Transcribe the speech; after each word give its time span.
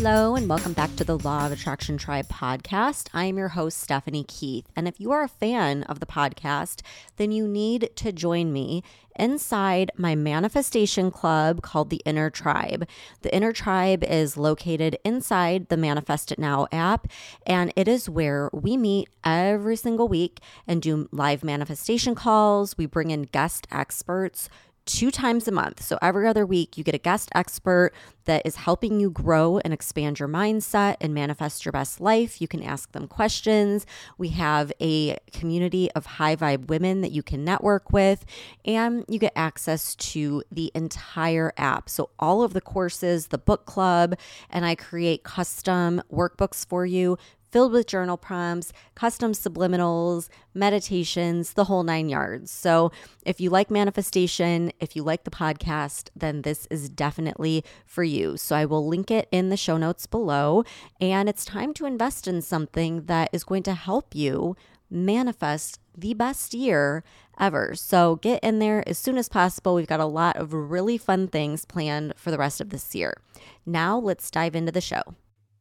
Hello, 0.00 0.36
and 0.36 0.48
welcome 0.48 0.74
back 0.74 0.94
to 0.94 1.02
the 1.02 1.18
Law 1.18 1.46
of 1.46 1.50
Attraction 1.50 1.98
Tribe 1.98 2.28
podcast. 2.28 3.08
I 3.12 3.24
am 3.24 3.36
your 3.36 3.48
host, 3.48 3.80
Stephanie 3.80 4.22
Keith. 4.22 4.64
And 4.76 4.86
if 4.86 5.00
you 5.00 5.10
are 5.10 5.24
a 5.24 5.28
fan 5.28 5.82
of 5.82 5.98
the 5.98 6.06
podcast, 6.06 6.82
then 7.16 7.32
you 7.32 7.48
need 7.48 7.90
to 7.96 8.12
join 8.12 8.52
me 8.52 8.84
inside 9.16 9.90
my 9.96 10.14
manifestation 10.14 11.10
club 11.10 11.62
called 11.62 11.90
the 11.90 12.00
Inner 12.04 12.30
Tribe. 12.30 12.86
The 13.22 13.34
Inner 13.34 13.52
Tribe 13.52 14.04
is 14.04 14.36
located 14.36 14.96
inside 15.04 15.68
the 15.68 15.76
Manifest 15.76 16.30
It 16.30 16.38
Now 16.38 16.68
app, 16.70 17.08
and 17.44 17.72
it 17.74 17.88
is 17.88 18.08
where 18.08 18.50
we 18.52 18.76
meet 18.76 19.08
every 19.24 19.74
single 19.74 20.06
week 20.06 20.38
and 20.68 20.80
do 20.80 21.08
live 21.10 21.42
manifestation 21.42 22.14
calls. 22.14 22.78
We 22.78 22.86
bring 22.86 23.10
in 23.10 23.22
guest 23.22 23.66
experts 23.72 24.48
two 24.88 25.10
times 25.10 25.46
a 25.46 25.52
month. 25.52 25.82
So 25.82 25.98
every 26.00 26.26
other 26.26 26.46
week, 26.46 26.78
you 26.78 26.82
get 26.82 26.94
a 26.94 26.98
guest 26.98 27.28
expert 27.34 27.92
that 28.24 28.42
is 28.44 28.56
helping 28.56 28.98
you 29.00 29.10
grow 29.10 29.58
and 29.58 29.72
expand 29.72 30.18
your 30.18 30.28
mindset 30.28 30.96
and 31.00 31.14
manifest 31.14 31.64
your 31.64 31.72
best 31.72 32.00
life. 32.00 32.40
You 32.40 32.48
can 32.48 32.62
ask 32.62 32.92
them 32.92 33.06
questions. 33.06 33.86
We 34.16 34.30
have 34.30 34.72
a 34.80 35.18
community 35.32 35.90
of 35.92 36.06
high 36.06 36.36
vibe 36.36 36.68
women 36.68 37.02
that 37.02 37.12
you 37.12 37.22
can 37.22 37.44
network 37.44 37.92
with, 37.92 38.24
and 38.64 39.04
you 39.08 39.18
get 39.18 39.32
access 39.36 39.94
to 39.94 40.42
the 40.50 40.72
entire 40.74 41.52
app. 41.56 41.88
So 41.88 42.10
all 42.18 42.42
of 42.42 42.54
the 42.54 42.60
courses, 42.60 43.28
the 43.28 43.38
book 43.38 43.66
club, 43.66 44.14
and 44.50 44.64
I 44.64 44.74
create 44.74 45.22
custom 45.22 46.02
workbooks 46.12 46.66
for 46.66 46.86
you 46.86 47.18
filled 47.50 47.72
with 47.72 47.86
journal 47.86 48.16
prompts, 48.16 48.72
custom 48.94 49.32
subliminals, 49.32 50.28
meditations, 50.54 51.54
the 51.54 51.64
whole 51.64 51.82
nine 51.82 52.08
yards. 52.08 52.50
So, 52.50 52.92
if 53.24 53.40
you 53.40 53.50
like 53.50 53.70
manifestation, 53.70 54.72
if 54.80 54.96
you 54.96 55.02
like 55.02 55.24
the 55.24 55.30
podcast, 55.30 56.10
then 56.14 56.42
this 56.42 56.66
is 56.70 56.88
definitely 56.88 57.64
for 57.86 58.04
you. 58.04 58.36
So, 58.36 58.56
I 58.56 58.64
will 58.64 58.86
link 58.86 59.10
it 59.10 59.28
in 59.30 59.48
the 59.48 59.56
show 59.56 59.76
notes 59.76 60.06
below. 60.06 60.64
And 61.00 61.28
it's 61.28 61.44
time 61.44 61.74
to 61.74 61.86
invest 61.86 62.28
in 62.28 62.42
something 62.42 63.06
that 63.06 63.30
is 63.32 63.44
going 63.44 63.62
to 63.64 63.74
help 63.74 64.14
you 64.14 64.56
manifest 64.90 65.80
the 65.96 66.14
best 66.14 66.54
year 66.54 67.02
ever. 67.38 67.74
So, 67.74 68.16
get 68.16 68.42
in 68.42 68.58
there 68.58 68.86
as 68.88 68.98
soon 68.98 69.18
as 69.18 69.28
possible. 69.28 69.74
We've 69.74 69.86
got 69.86 70.00
a 70.00 70.06
lot 70.06 70.36
of 70.36 70.52
really 70.52 70.98
fun 70.98 71.28
things 71.28 71.64
planned 71.64 72.14
for 72.16 72.30
the 72.30 72.38
rest 72.38 72.60
of 72.60 72.70
this 72.70 72.94
year. 72.94 73.20
Now, 73.66 73.98
let's 73.98 74.30
dive 74.30 74.56
into 74.56 74.72
the 74.72 74.80
show. 74.80 75.02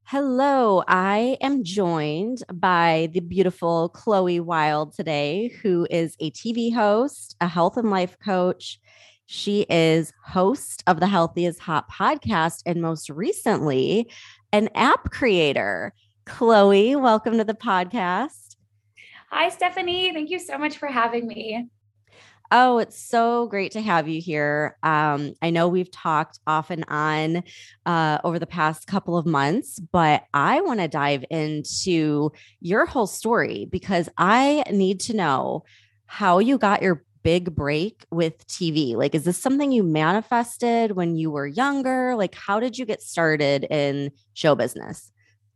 Hello, 0.09 0.85
I 0.87 1.37
am 1.41 1.65
joined 1.65 2.41
by 2.53 3.09
the 3.11 3.19
beautiful 3.19 3.89
Chloe 3.89 4.39
Wilde 4.39 4.93
today, 4.93 5.49
who 5.61 5.85
is 5.91 6.15
a 6.21 6.31
TV 6.31 6.73
host, 6.73 7.35
a 7.41 7.47
health 7.49 7.75
and 7.75 7.89
life 7.89 8.15
coach. 8.23 8.79
She 9.25 9.65
is 9.69 10.13
host 10.23 10.81
of 10.87 11.01
the 11.01 11.07
Healthy 11.07 11.45
is 11.45 11.59
Hot 11.59 11.91
podcast, 11.91 12.61
and 12.65 12.81
most 12.81 13.09
recently, 13.09 14.09
an 14.53 14.69
app 14.75 15.11
creator. 15.11 15.91
Chloe, 16.25 16.95
welcome 16.95 17.37
to 17.37 17.43
the 17.43 17.53
podcast. 17.53 18.55
Hi, 19.29 19.49
Stephanie. 19.49 20.13
Thank 20.13 20.29
you 20.29 20.39
so 20.39 20.57
much 20.57 20.77
for 20.77 20.87
having 20.87 21.27
me. 21.27 21.67
Oh, 22.51 22.77
it's 22.77 22.97
so 22.97 23.47
great 23.47 23.73
to 23.73 23.81
have 23.81 24.07
you 24.07 24.21
here. 24.21 24.77
Um, 24.81 25.33
I 25.41 25.49
know 25.49 25.67
we've 25.67 25.91
talked 25.91 26.39
off 26.47 26.69
and 26.69 26.85
on 26.87 27.43
uh, 27.85 28.19
over 28.23 28.39
the 28.39 28.47
past 28.47 28.87
couple 28.87 29.17
of 29.17 29.25
months, 29.25 29.79
but 29.79 30.23
I 30.33 30.61
want 30.61 30.79
to 30.79 30.87
dive 30.87 31.25
into 31.29 32.31
your 32.61 32.85
whole 32.85 33.07
story 33.07 33.67
because 33.69 34.07
I 34.17 34.63
need 34.71 35.01
to 35.01 35.15
know 35.15 35.65
how 36.05 36.39
you 36.39 36.57
got 36.57 36.81
your 36.81 37.03
big 37.21 37.53
break 37.53 38.05
with 38.11 38.47
TV. 38.47 38.95
Like, 38.95 39.13
is 39.13 39.25
this 39.25 39.37
something 39.37 39.73
you 39.73 39.83
manifested 39.83 40.93
when 40.93 41.17
you 41.17 41.29
were 41.29 41.47
younger? 41.47 42.15
Like, 42.15 42.33
how 42.33 42.61
did 42.61 42.77
you 42.77 42.85
get 42.85 43.01
started 43.01 43.65
in 43.65 44.11
show 44.33 44.55
business? 44.55 45.11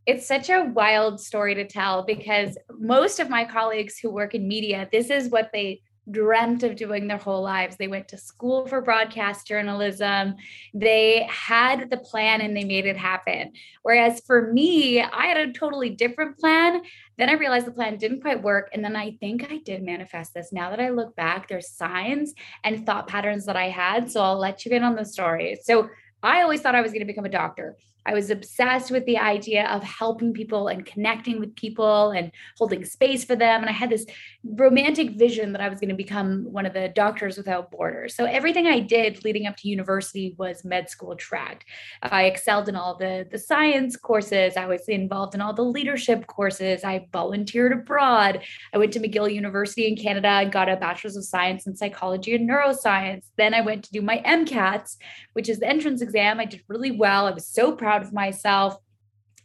It's 0.05 0.27
such 0.27 0.49
a 0.49 0.65
wild 0.65 1.21
story 1.21 1.55
to 1.55 1.65
tell 1.65 2.03
because 2.03 2.57
most 2.77 3.21
of 3.21 3.29
my 3.29 3.45
colleagues 3.45 3.97
who 3.97 4.11
work 4.11 4.35
in 4.35 4.45
media, 4.47 4.89
this 4.91 5.09
is 5.09 5.29
what 5.29 5.51
they 5.53 5.81
dreamt 6.09 6.63
of 6.63 6.75
doing 6.75 7.07
their 7.07 7.17
whole 7.17 7.43
lives. 7.43 7.75
They 7.75 7.87
went 7.87 8.07
to 8.09 8.17
school 8.17 8.67
for 8.67 8.81
broadcast 8.81 9.47
journalism. 9.47 10.35
They 10.73 11.27
had 11.29 11.89
the 11.89 11.97
plan 11.97 12.41
and 12.41 12.57
they 12.57 12.63
made 12.63 12.85
it 12.85 12.97
happen. 12.97 13.53
Whereas 13.83 14.21
for 14.25 14.51
me, 14.51 15.01
I 15.01 15.27
had 15.27 15.37
a 15.37 15.53
totally 15.53 15.91
different 15.91 16.39
plan. 16.39 16.81
Then 17.17 17.29
I 17.29 17.33
realized 17.33 17.67
the 17.67 17.71
plan 17.71 17.97
didn't 17.97 18.21
quite 18.21 18.41
work. 18.41 18.69
And 18.73 18.83
then 18.83 18.95
I 18.95 19.11
think 19.19 19.51
I 19.51 19.57
did 19.57 19.83
manifest 19.83 20.33
this. 20.33 20.51
Now 20.51 20.71
that 20.71 20.79
I 20.79 20.89
look 20.89 21.15
back, 21.15 21.47
there's 21.47 21.69
signs 21.69 22.33
and 22.63 22.85
thought 22.85 23.07
patterns 23.07 23.45
that 23.45 23.55
I 23.55 23.69
had. 23.69 24.09
So 24.09 24.21
I'll 24.21 24.39
let 24.39 24.65
you 24.65 24.71
in 24.71 24.83
on 24.83 24.95
the 24.95 25.05
story. 25.05 25.59
So 25.63 25.89
I 26.23 26.41
always 26.41 26.61
thought 26.61 26.75
I 26.75 26.81
was 26.81 26.91
going 26.91 27.01
to 27.01 27.05
become 27.05 27.25
a 27.25 27.29
doctor. 27.29 27.77
I 28.05 28.13
was 28.13 28.29
obsessed 28.29 28.91
with 28.91 29.05
the 29.05 29.17
idea 29.17 29.67
of 29.67 29.83
helping 29.83 30.33
people 30.33 30.67
and 30.67 30.85
connecting 30.85 31.39
with 31.39 31.55
people 31.55 32.11
and 32.11 32.31
holding 32.57 32.83
space 32.85 33.23
for 33.23 33.35
them. 33.35 33.61
And 33.61 33.69
I 33.69 33.73
had 33.73 33.89
this 33.89 34.05
romantic 34.43 35.17
vision 35.17 35.51
that 35.51 35.61
I 35.61 35.69
was 35.69 35.79
going 35.79 35.89
to 35.89 35.95
become 35.95 36.45
one 36.51 36.65
of 36.65 36.73
the 36.73 36.89
doctors 36.89 37.37
without 37.37 37.69
borders. 37.69 38.15
So 38.15 38.25
everything 38.25 38.67
I 38.67 38.79
did 38.79 39.23
leading 39.23 39.45
up 39.45 39.55
to 39.57 39.67
university 39.67 40.35
was 40.37 40.65
med 40.65 40.89
school 40.89 41.15
tracked. 41.15 41.65
I 42.01 42.25
excelled 42.25 42.69
in 42.69 42.75
all 42.75 42.97
the, 42.97 43.27
the 43.29 43.37
science 43.37 43.95
courses. 43.95 44.57
I 44.57 44.65
was 44.65 44.87
involved 44.87 45.35
in 45.35 45.41
all 45.41 45.53
the 45.53 45.61
leadership 45.61 46.25
courses. 46.27 46.83
I 46.83 47.07
volunteered 47.11 47.71
abroad. 47.71 48.41
I 48.73 48.77
went 48.77 48.93
to 48.93 48.99
McGill 48.99 49.31
University 49.31 49.87
in 49.87 49.95
Canada 49.95 50.27
and 50.27 50.51
got 50.51 50.69
a 50.69 50.75
bachelor's 50.75 51.15
of 51.15 51.25
science 51.25 51.67
in 51.67 51.75
psychology 51.75 52.35
and 52.35 52.49
neuroscience. 52.49 53.25
Then 53.37 53.53
I 53.53 53.61
went 53.61 53.83
to 53.83 53.91
do 53.91 54.01
my 54.01 54.21
MCATs, 54.25 54.97
which 55.33 55.49
is 55.49 55.59
the 55.59 55.67
entrance 55.67 56.01
exam. 56.01 56.39
I 56.39 56.45
did 56.45 56.63
really 56.67 56.91
well. 56.91 57.27
I 57.27 57.31
was 57.31 57.47
so 57.47 57.71
proud 57.71 57.90
proud 57.91 58.03
of 58.03 58.13
myself. 58.13 58.77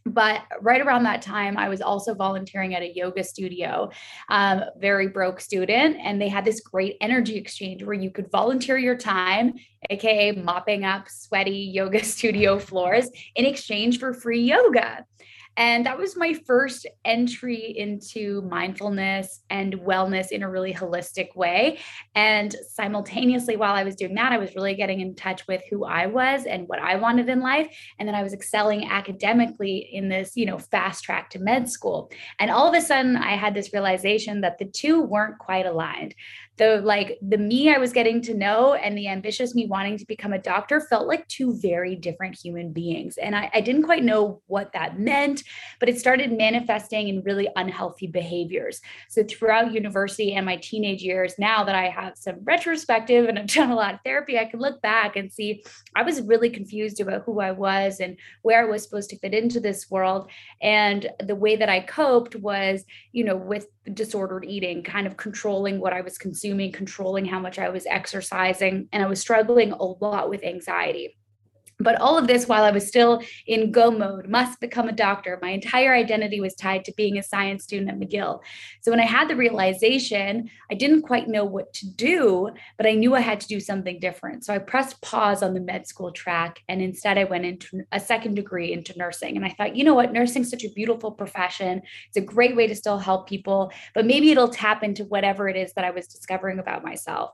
But 0.05 0.43
right 0.61 0.81
around 0.81 1.03
that 1.03 1.21
time 1.21 1.57
i 1.59 1.69
was 1.69 1.81
also 1.81 2.15
volunteering 2.15 2.77
at 2.77 2.83
a 2.83 2.93
yoga 2.95 3.25
studio. 3.25 3.91
Um, 4.29 4.63
very 4.79 5.09
broke 5.09 5.41
student 5.41 5.97
and 6.01 6.23
they 6.23 6.29
had 6.29 6.45
this 6.45 6.61
great 6.61 6.97
energy 7.01 7.35
exchange 7.35 7.83
where 7.83 8.01
you 8.05 8.13
could 8.13 8.31
volunteer 8.31 8.79
your 8.79 8.97
time 8.97 9.55
aka 9.91 10.31
mopping 10.31 10.85
up 10.85 11.09
sweaty 11.09 11.73
yoga 11.75 12.05
studio 12.15 12.57
floors 12.57 13.11
in 13.35 13.45
exchange 13.45 13.99
for 13.99 14.15
free 14.15 14.43
yoga 14.43 15.05
and 15.57 15.87
that 15.87 15.99
was 15.99 16.17
my 16.17 16.35
first 16.47 16.87
entry 17.05 17.75
into 17.77 18.43
mindfulness 18.43 19.43
and 19.49 19.75
wellness 19.81 20.31
in 20.31 20.43
a 20.43 20.51
really 20.51 20.75
holistic 20.75 21.35
way. 21.35 21.79
And 22.15 22.55
simultaneously, 22.71 23.57
while 23.57 23.75
I 23.75 23.85
was 23.85 23.97
doing 23.97 24.15
that, 24.15 24.33
I 24.33 24.39
was 24.39 24.55
really 24.55 24.75
getting 24.75 25.01
in 25.01 25.15
touch 25.15 25.47
with 25.47 25.63
who 25.71 25.85
I 25.85 26.07
was 26.07 26.45
and 26.45 26.69
what 26.69 26.79
I 26.79 26.97
wanted 26.97 27.29
in 27.29 27.41
life. 27.41 27.69
And 27.99 28.07
then 28.07 28.15
I 28.15 28.23
was 28.23 28.35
excelling 28.35 28.91
academically 28.91 29.79
in 29.93 30.09
this, 30.09 30.37
you 30.37 30.47
know, 30.47 30.59
fast 30.59 31.05
track 31.05 31.31
to 31.31 31.39
med 31.39 31.71
school. 31.71 32.11
And 32.39 32.51
all 32.51 32.69
of 32.69 32.75
a 32.75 32.81
sudden, 32.81 33.17
I 33.17 33.37
had 33.37 33.55
this 33.55 33.73
realization 33.73 34.43
that 34.43 34.59
the 34.59 34.67
two 34.67 35.03
weren't 35.03 35.39
quite 35.39 35.67
aligned 35.67 36.15
the 36.57 36.81
like 36.83 37.19
the 37.21 37.39
me 37.39 37.75
I 37.75 37.79
was 37.79 37.93
getting 37.93 38.23
to 38.23 38.35
know 38.35 38.75
and 38.75 38.97
the 38.97 39.09
ambitious 39.09 39.55
me 39.55 39.67
wanting 39.67 39.99
to 39.99 40.07
become 40.07 40.33
a 40.33 40.39
doctor 40.39 40.81
felt 40.81 41.07
like 41.07 41.27
two 41.29 41.59
very 41.61 41.95
different 41.95 42.39
human 42.39 42.73
beings. 42.73 43.19
And 43.19 43.37
I, 43.37 43.51
I 43.53 43.61
didn't 43.61 43.83
quite 43.83 44.05
know 44.05 44.41
what 44.47 44.73
that 44.73 44.99
meant, 44.99 45.43
but 45.81 45.89
it 45.89 45.99
started 45.99 46.33
manifesting 46.33 47.09
in 47.09 47.23
really 47.23 47.49
unhealthy 47.57 48.07
behaviors. 48.07 48.81
So 49.09 49.23
throughout 49.23 49.73
university 49.73 50.35
and 50.35 50.47
my 50.47 50.57
teenage 50.57 51.03
years, 51.03 51.35
now 51.39 51.65
that 51.65 51.75
I 51.75 51.89
have 51.89 52.17
some 52.17 52.37
retrospective 52.45 53.29
and 53.29 53.39
I've 53.39 53.47
done 53.55 53.71
a 53.71 53.77
lot 53.77 53.95
of 53.95 54.01
therapy, 54.05 54.39
I 54.39 54.47
can 54.47 54.61
look 54.61 54.81
back 54.81 55.17
and 55.17 55.33
see 55.33 55.63
I 55.95 56.03
was 56.03 56.23
really 56.23 56.51
confused 56.51 57.01
about 57.01 57.23
who 57.25 57.41
I 57.41 57.51
was 57.51 58.01
and 58.01 58.17
where 58.43 58.63
I 58.63 58.71
was 58.71 58.83
supposed 58.83 59.11
to 59.11 59.19
fit 59.19 59.35
into 59.35 59.61
this 59.61 59.91
world. 59.91 60.31
And 60.63 61.09
the 61.21 61.37
way 61.37 61.57
that 61.57 61.69
I 61.69 61.81
coped 61.81 62.35
was, 62.37 62.85
you 63.13 63.25
know, 63.25 63.37
with 63.37 63.67
disordered 63.95 64.45
eating, 64.45 64.83
kind 64.83 65.07
of 65.07 65.17
controlling 65.17 65.81
what 65.81 65.93
I 65.93 66.01
was 66.01 66.19
consuming, 66.19 66.73
controlling 66.73 67.25
how 67.25 67.39
much 67.39 67.59
I 67.59 67.69
was 67.69 67.87
exercising. 67.87 68.89
And 68.93 69.03
I 69.03 69.07
was 69.07 69.21
struggling 69.21 69.73
a 69.73 69.83
lot 69.83 70.31
with 70.31 70.45
anxiety. 70.45 71.17
But 71.79 72.01
all 72.01 72.17
of 72.17 72.27
this 72.27 72.49
while 72.49 72.65
I 72.65 72.71
was 72.71 72.87
still 72.87 73.23
in 73.47 73.71
go 73.71 73.91
mode, 73.91 74.29
must 74.29 74.61
become 74.61 74.89
a 74.89 74.93
doctor. 74.93 75.39
My 75.43 75.51
entire 75.51 75.95
identity 75.95 76.41
was 76.41 76.55
tied 76.55 76.85
to 76.87 76.93
being 76.97 77.19
a 77.19 77.23
science 77.23 77.65
student 77.65 77.91
at 77.91 77.99
McGill. 77.99 78.41
So 78.81 78.91
when 78.91 79.01
I 79.01 79.05
had 79.05 79.29
the 79.29 79.37
realization, 79.37 80.51
I 80.71 80.75
didn't 80.75 81.03
quite 81.03 81.29
know 81.29 81.45
what 81.45 81.75
to 81.75 81.91
do, 81.91 82.51
but 82.79 82.87
I 82.87 82.93
knew 82.93 83.15
I 83.15 83.21
had 83.21 83.41
to 83.41 83.47
do 83.47 83.61
something 83.61 84.01
different. 84.01 84.45
So 84.45 84.55
I 84.55 84.59
pressed 84.59 85.03
pause 85.03 85.43
on 85.43 85.53
the 85.53 85.61
med 85.61 85.87
school 85.87 86.13
track 86.13 86.61
and 86.69 86.81
instead 86.81 87.19
I 87.19 87.25
went 87.25 87.45
into 87.45 87.83
a 87.93 88.01
second 88.01 88.37
degree 88.37 88.73
into 88.73 88.97
nursing. 88.97 89.37
And 89.37 89.45
I 89.45 89.51
thought, 89.51 89.77
you 89.77 89.85
know 89.85 89.95
what, 89.95 90.13
nursing's 90.13 90.51
such 90.51 90.65
a 90.65 90.71
beautiful 90.71 91.11
profession. 91.11 91.83
It's 92.09 92.17
a 92.17 92.23
great 92.23 92.57
way 92.57 92.67
to 92.67 92.75
still 92.75 92.99
help 92.99 93.29
people, 93.29 93.71
but 93.95 94.07
maybe 94.07 94.31
it'll 94.31 94.49
tap 94.49 94.83
into 94.83 95.05
whatever 95.05 95.47
it 95.49 95.57
is 95.57 95.75
that 95.75 95.85
I 95.85 95.91
was 95.91 96.07
discovering 96.07 96.59
about 96.59 96.85
myself. 96.85 97.33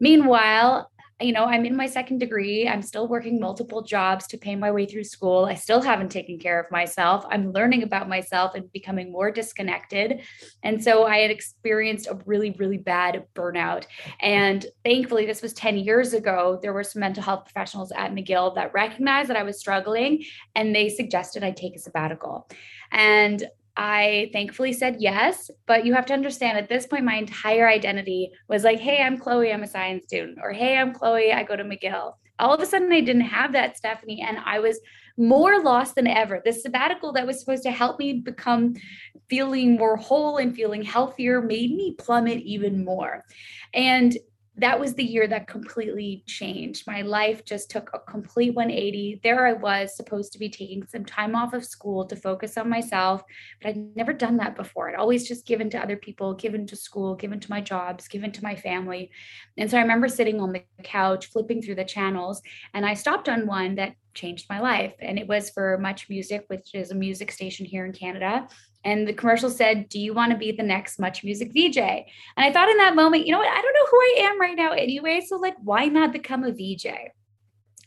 Meanwhile, 0.00 0.90
you 1.20 1.32
know, 1.32 1.44
I'm 1.44 1.64
in 1.64 1.76
my 1.76 1.86
second 1.86 2.18
degree. 2.18 2.68
I'm 2.68 2.82
still 2.82 3.06
working 3.06 3.38
multiple 3.38 3.82
jobs 3.82 4.26
to 4.28 4.36
pay 4.36 4.56
my 4.56 4.72
way 4.72 4.84
through 4.84 5.04
school. 5.04 5.44
I 5.44 5.54
still 5.54 5.80
haven't 5.80 6.10
taken 6.10 6.38
care 6.38 6.58
of 6.58 6.70
myself. 6.72 7.24
I'm 7.30 7.52
learning 7.52 7.84
about 7.84 8.08
myself 8.08 8.54
and 8.54 8.70
becoming 8.72 9.12
more 9.12 9.30
disconnected. 9.30 10.22
And 10.64 10.82
so 10.82 11.04
I 11.04 11.18
had 11.18 11.30
experienced 11.30 12.08
a 12.08 12.18
really, 12.26 12.50
really 12.58 12.78
bad 12.78 13.24
burnout. 13.34 13.86
And 14.20 14.66
thankfully, 14.84 15.24
this 15.24 15.40
was 15.40 15.52
10 15.52 15.76
years 15.78 16.14
ago. 16.14 16.58
There 16.60 16.72
were 16.72 16.84
some 16.84 17.00
mental 17.00 17.22
health 17.22 17.44
professionals 17.44 17.92
at 17.92 18.12
McGill 18.12 18.54
that 18.56 18.74
recognized 18.74 19.30
that 19.30 19.36
I 19.36 19.44
was 19.44 19.58
struggling 19.58 20.24
and 20.56 20.74
they 20.74 20.88
suggested 20.88 21.44
I 21.44 21.52
take 21.52 21.76
a 21.76 21.78
sabbatical. 21.78 22.48
And 22.90 23.44
I 23.76 24.30
thankfully 24.32 24.72
said 24.72 24.96
yes, 25.00 25.50
but 25.66 25.84
you 25.84 25.94
have 25.94 26.06
to 26.06 26.14
understand 26.14 26.56
at 26.56 26.68
this 26.68 26.86
point, 26.86 27.04
my 27.04 27.16
entire 27.16 27.68
identity 27.68 28.30
was 28.48 28.62
like, 28.62 28.78
hey, 28.78 29.02
I'm 29.02 29.18
Chloe, 29.18 29.52
I'm 29.52 29.64
a 29.64 29.68
science 29.68 30.04
student, 30.04 30.38
or 30.42 30.52
hey, 30.52 30.78
I'm 30.78 30.92
Chloe, 30.94 31.32
I 31.32 31.42
go 31.42 31.56
to 31.56 31.64
McGill. 31.64 32.14
All 32.38 32.54
of 32.54 32.60
a 32.60 32.66
sudden, 32.66 32.92
I 32.92 33.00
didn't 33.00 33.22
have 33.22 33.52
that, 33.52 33.76
Stephanie, 33.76 34.24
and 34.26 34.38
I 34.44 34.58
was 34.60 34.80
more 35.16 35.62
lost 35.62 35.94
than 35.94 36.06
ever. 36.06 36.40
The 36.44 36.52
sabbatical 36.52 37.12
that 37.12 37.26
was 37.26 37.38
supposed 37.40 37.62
to 37.64 37.70
help 37.70 37.98
me 37.98 38.14
become 38.14 38.74
feeling 39.28 39.76
more 39.76 39.96
whole 39.96 40.38
and 40.38 40.54
feeling 40.54 40.82
healthier 40.82 41.40
made 41.40 41.74
me 41.74 41.94
plummet 41.98 42.42
even 42.42 42.84
more. 42.84 43.24
And 43.72 44.16
that 44.56 44.78
was 44.78 44.94
the 44.94 45.02
year 45.02 45.26
that 45.26 45.48
completely 45.48 46.22
changed. 46.26 46.86
My 46.86 47.02
life 47.02 47.44
just 47.44 47.70
took 47.70 47.90
a 47.92 47.98
complete 47.98 48.54
180. 48.54 49.20
There 49.22 49.46
I 49.46 49.52
was 49.52 49.96
supposed 49.96 50.32
to 50.32 50.38
be 50.38 50.48
taking 50.48 50.86
some 50.86 51.04
time 51.04 51.34
off 51.34 51.54
of 51.54 51.64
school 51.64 52.06
to 52.06 52.14
focus 52.14 52.56
on 52.56 52.68
myself, 52.68 53.22
but 53.60 53.70
I'd 53.70 53.96
never 53.96 54.12
done 54.12 54.36
that 54.36 54.54
before. 54.54 54.88
I'd 54.88 54.94
always 54.94 55.26
just 55.26 55.46
given 55.46 55.70
to 55.70 55.82
other 55.82 55.96
people, 55.96 56.34
given 56.34 56.66
to 56.68 56.76
school, 56.76 57.16
given 57.16 57.40
to 57.40 57.50
my 57.50 57.60
jobs, 57.60 58.06
given 58.06 58.30
to 58.30 58.44
my 58.44 58.54
family. 58.54 59.10
And 59.56 59.68
so 59.68 59.76
I 59.76 59.82
remember 59.82 60.06
sitting 60.06 60.40
on 60.40 60.52
the 60.52 60.62
couch, 60.84 61.26
flipping 61.26 61.60
through 61.60 61.76
the 61.76 61.84
channels, 61.84 62.40
and 62.74 62.86
I 62.86 62.94
stopped 62.94 63.28
on 63.28 63.48
one 63.48 63.74
that 63.74 63.96
changed 64.14 64.46
my 64.48 64.60
life. 64.60 64.94
And 65.00 65.18
it 65.18 65.26
was 65.26 65.50
for 65.50 65.78
Much 65.78 66.08
Music, 66.08 66.44
which 66.48 66.74
is 66.74 66.90
a 66.90 66.94
music 66.94 67.30
station 67.30 67.66
here 67.66 67.84
in 67.84 67.92
Canada. 67.92 68.48
And 68.84 69.08
the 69.08 69.12
commercial 69.12 69.50
said, 69.50 69.88
Do 69.88 69.98
you 69.98 70.14
want 70.14 70.32
to 70.32 70.38
be 70.38 70.52
the 70.52 70.62
next 70.62 70.98
Much 70.98 71.24
Music 71.24 71.52
VJ? 71.52 71.78
And 71.78 72.04
I 72.36 72.52
thought 72.52 72.68
in 72.68 72.76
that 72.78 72.94
moment, 72.94 73.26
you 73.26 73.32
know 73.32 73.38
what? 73.38 73.48
I 73.48 73.60
don't 73.60 73.74
know 73.74 73.86
who 73.90 73.96
I 73.96 74.16
am 74.30 74.40
right 74.40 74.56
now 74.56 74.72
anyway. 74.72 75.22
So, 75.26 75.36
like, 75.36 75.56
why 75.62 75.86
not 75.86 76.12
become 76.12 76.44
a 76.44 76.52
VJ? 76.52 76.86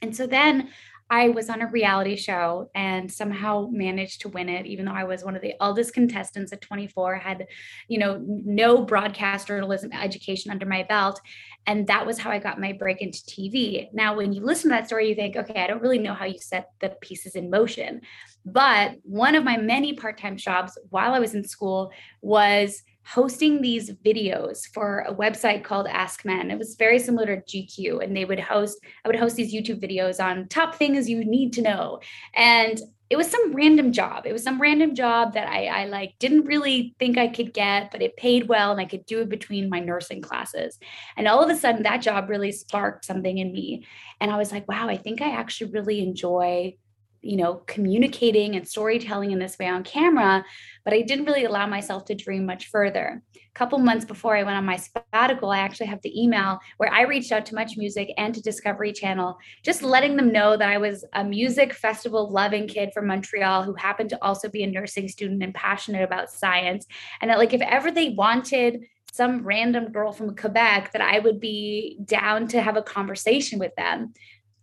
And 0.02 0.16
so 0.16 0.28
then 0.28 0.70
I 1.10 1.30
was 1.30 1.50
on 1.50 1.62
a 1.62 1.68
reality 1.68 2.18
show 2.18 2.70
and 2.76 3.12
somehow 3.12 3.70
managed 3.72 4.22
to 4.22 4.30
win 4.30 4.50
it, 4.50 4.66
even 4.66 4.86
though 4.86 4.92
I 4.92 5.06
was 5.06 5.24
one 5.24 5.36
of 5.36 5.42
the 5.42 5.54
oldest 5.62 5.94
contestants 5.94 6.52
at 6.52 6.62
24, 6.62 7.16
had, 7.16 7.48
you 7.88 7.98
know, 7.98 8.22
no 8.26 8.84
broadcast 8.84 9.48
journalism 9.48 9.92
education 9.94 10.52
under 10.52 10.66
my 10.66 10.84
belt. 10.84 11.22
And 11.66 11.88
that 11.88 12.06
was 12.06 12.18
how 12.18 12.30
I 12.30 12.40
got 12.40 12.60
my 12.60 12.74
break 12.74 13.02
into 13.02 13.20
TV. 13.20 13.88
Now, 13.94 14.16
when 14.16 14.34
you 14.34 14.42
listen 14.42 14.70
to 14.70 14.76
that 14.76 14.88
story, 14.88 15.08
you 15.10 15.16
think, 15.16 15.38
okay, 15.38 15.64
I 15.64 15.68
don't 15.68 15.82
really 15.82 16.00
know 16.00 16.14
how 16.14 16.26
you 16.26 16.40
set 16.40 16.72
the 16.82 16.90
pieces 17.02 17.36
in 17.36 17.50
motion. 17.50 18.02
But 18.46 18.96
one 19.04 19.36
of 19.36 19.44
my 19.44 19.58
many 19.58 19.94
part 19.94 20.18
time 20.18 20.38
jobs 20.38 20.78
while 20.90 21.14
I 21.14 21.20
was 21.20 21.36
in 21.36 21.44
school 21.44 21.92
was 22.22 22.84
hosting 23.08 23.62
these 23.62 23.92
videos 24.06 24.68
for 24.74 25.06
a 25.08 25.16
website 25.16 25.64
called 25.64 25.88
Ask 25.88 26.26
Men. 26.26 26.52
It 26.52 26.58
was 26.58 26.76
very 26.76 27.00
similar 27.00 27.26
to 27.26 27.42
GQ, 27.42 28.04
and 28.04 28.16
they 28.16 28.26
would 28.26 28.40
host, 28.40 28.80
I 29.06 29.08
would 29.08 29.18
host 29.18 29.38
these 29.38 29.54
YouTube 29.54 29.82
videos 29.82 30.24
on 30.24 30.48
top 30.50 30.76
things 30.76 31.10
you 31.10 31.24
need 31.24 31.54
to 31.54 31.62
know. 31.62 32.00
And 32.36 32.80
it 33.10 33.16
was 33.16 33.32
some 33.32 33.54
random 33.54 33.94
job. 33.94 34.26
It 34.26 34.34
was 34.34 34.44
some 34.44 34.62
random 34.62 34.94
job 34.94 35.34
that 35.34 35.48
I, 35.48 35.68
I 35.68 35.86
like 35.86 36.16
didn't 36.20 36.46
really 36.46 36.94
think 37.00 37.18
I 37.18 37.30
could 37.30 37.54
get, 37.54 37.90
but 37.92 38.02
it 38.02 38.18
paid 38.18 38.50
well 38.50 38.72
and 38.72 38.82
I 38.82 38.86
could 38.86 39.06
do 39.06 39.22
it 39.22 39.30
between 39.30 39.70
my 39.70 39.80
nursing 39.80 40.22
classes. 40.22 40.78
And 41.16 41.26
all 41.26 41.42
of 41.42 41.50
a 41.50 41.56
sudden 41.56 41.84
that 41.84 42.02
job 42.02 42.30
really 42.30 42.52
sparked 42.52 43.06
something 43.06 43.38
in 43.38 43.54
me. 43.54 43.86
And 44.20 44.30
I 44.30 44.38
was 44.38 44.52
like, 44.52 44.68
wow, 44.68 44.90
I 44.90 44.98
think 44.98 45.22
I 45.22 45.32
actually 45.32 45.72
really 45.72 46.02
enjoy 46.02 46.76
you 47.22 47.36
know 47.36 47.62
communicating 47.68 48.56
and 48.56 48.68
storytelling 48.68 49.32
in 49.32 49.40
this 49.40 49.58
way 49.60 49.68
on 49.68 49.84
camera 49.84 50.44
but 50.84 50.94
i 50.94 51.02
didn't 51.02 51.26
really 51.26 51.46
allow 51.46 51.66
myself 51.66 52.06
to 52.06 52.16
dream 52.16 52.46
much 52.46 52.68
further 52.68 53.22
a 53.36 53.40
couple 53.56 53.78
months 53.80 54.06
before 54.06 54.36
i 54.36 54.44
went 54.44 54.58
on 54.58 54.66
my 54.66 54.76
sabbatical 54.76 55.52
i 55.52 55.58
actually 55.60 55.86
have 55.86 56.02
the 56.04 56.22
email 56.22 56.60
where 56.78 56.92
i 56.94 57.02
reached 57.02 57.32
out 57.32 57.46
to 57.46 57.56
much 57.56 57.78
music 57.78 58.12
and 58.18 58.34
to 58.34 58.42
discovery 58.42 58.94
channel 58.94 59.38
just 59.64 59.82
letting 59.82 60.16
them 60.16 60.32
know 60.32 60.56
that 60.56 60.70
i 60.70 60.78
was 60.78 61.06
a 61.14 61.24
music 61.24 61.74
festival 61.74 62.30
loving 62.30 62.68
kid 62.68 62.90
from 62.94 63.08
montreal 63.08 63.64
who 63.64 63.74
happened 63.74 64.10
to 64.10 64.24
also 64.24 64.50
be 64.50 64.64
a 64.64 64.68
nursing 64.68 65.08
student 65.08 65.44
and 65.44 65.54
passionate 65.54 66.04
about 66.04 66.30
science 66.30 66.86
and 67.22 67.30
that 67.30 67.38
like 67.38 67.54
if 67.54 67.62
ever 67.62 67.92
they 67.92 68.10
wanted 68.10 68.86
some 69.18 69.44
random 69.44 69.92
girl 69.92 70.12
from 70.12 70.36
Quebec 70.36 70.92
that 70.94 71.02
I 71.02 71.20
would 71.20 71.40
be 71.40 71.98
down 72.06 72.48
to 72.50 72.62
have 72.62 72.78
a 72.78 72.84
conversation 72.84 73.58
with 73.58 73.76
them. 73.76 74.14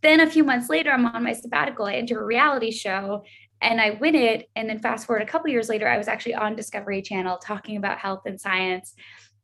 Then 0.05 0.21
a 0.21 0.31
few 0.31 0.45
months 0.45 0.69
later, 0.69 0.91
I'm 0.91 1.07
on 1.07 1.25
my 1.25 1.33
sabbatical. 1.33 1.87
I 1.87 1.95
enter 1.95 2.21
a 2.21 2.27
reality 2.27 2.71
show 2.71 3.25
and 3.63 3.81
I 3.81 3.93
win 3.93 4.15
it. 4.15 4.51
And 4.55 4.69
then 4.69 4.79
fast 4.79 5.07
forward 5.07 5.23
a 5.23 5.27
couple 5.27 5.49
years 5.49 5.71
later, 5.71 5.89
I 5.89 5.97
was 5.97 6.09
actually 6.09 6.35
on 6.35 6.55
Discovery 6.55 7.01
Channel 7.01 7.39
talking 7.39 7.79
about 7.79 7.97
health 7.97 8.21
and 8.27 8.39
science 8.39 8.93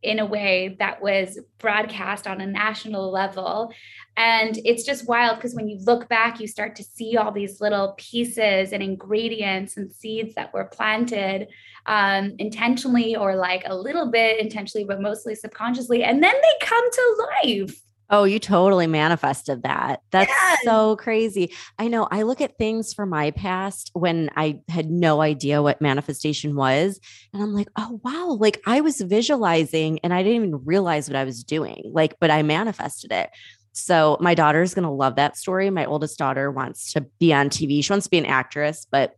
in 0.03 0.19
a 0.19 0.27
way 0.27 0.77
that 0.79 1.01
was 1.01 1.39
broadcast 1.57 2.27
on 2.27 2.43
a 2.43 2.47
national 2.47 3.11
level. 3.11 3.73
And 4.19 4.59
it's 4.67 4.85
just 4.85 5.09
wild 5.09 5.37
because 5.37 5.55
when 5.55 5.67
you 5.67 5.79
look 5.79 6.11
back, 6.11 6.41
you 6.41 6.47
start 6.47 6.77
to 6.77 6.85
see 6.85 7.17
all 7.17 7.33
these 7.33 7.63
little 7.63 7.95
pieces 7.97 8.75
and 8.75 8.83
ingredients 8.83 9.79
and 9.79 9.91
seeds 9.91 10.35
that 10.35 10.53
were 10.53 10.67
planted 10.67 11.49
um, 11.87 12.35
intentionally 12.39 13.17
or 13.17 13.35
like 13.35 13.63
a 13.65 13.75
little 13.75 14.11
bit 14.11 14.39
intentionally, 14.39 14.85
but 14.85 15.01
mostly 15.01 15.35
subconsciously. 15.35 16.05
And 16.05 16.23
then 16.23 16.35
they 16.35 16.67
come 16.67 16.91
to 16.91 17.29
life. 17.45 17.81
Oh, 18.13 18.25
you 18.25 18.41
totally 18.41 18.89
manifested 18.89 19.63
that. 19.63 20.03
That's 20.11 20.29
yes. 20.29 20.59
so 20.65 20.97
crazy. 20.97 21.53
I 21.79 21.87
know. 21.87 22.09
I 22.11 22.23
look 22.23 22.41
at 22.41 22.59
things 22.59 22.93
from 22.93 23.11
my 23.11 23.31
past 23.31 23.91
when 23.95 24.31
I 24.37 24.61
had 24.69 24.91
no 24.91 25.21
idea 25.21 25.63
what 25.63 25.81
manifestation 25.81 26.57
was. 26.57 26.99
And 27.33 27.41
I'm 27.41 27.55
like, 27.55 27.69
oh, 27.77 28.01
wow. 28.03 28.37
Like 28.41 28.61
I 28.67 28.81
was 28.81 29.01
visualizing 29.01 30.01
and 30.01 30.13
I 30.13 30.25
didn't 30.25 30.37
even 30.37 30.65
realize 30.65 31.09
what 31.09 31.15
I 31.17 31.25
was 31.25 31.45
doing. 31.45 31.91
Like, 31.93 32.17
but 32.19 32.33
I 32.33 32.43
manifested 32.43 33.13
it. 33.13 33.31
So 33.73 34.17
my 34.21 34.35
daughter 34.35 34.63
is 34.63 34.75
going 34.75 34.85
to 34.85 34.91
love 34.91 35.15
that 35.15 35.37
story. 35.37 35.71
My 35.71 35.85
oldest 35.85 36.19
daughter 36.19 36.51
wants 36.51 36.93
to 36.95 37.03
be 37.21 37.33
on 37.33 37.49
TV. 37.49 37.85
She 37.85 37.93
wants 37.93 38.07
to 38.07 38.11
be 38.11 38.19
an 38.19 38.27
actress, 38.27 38.87
but 38.91 39.15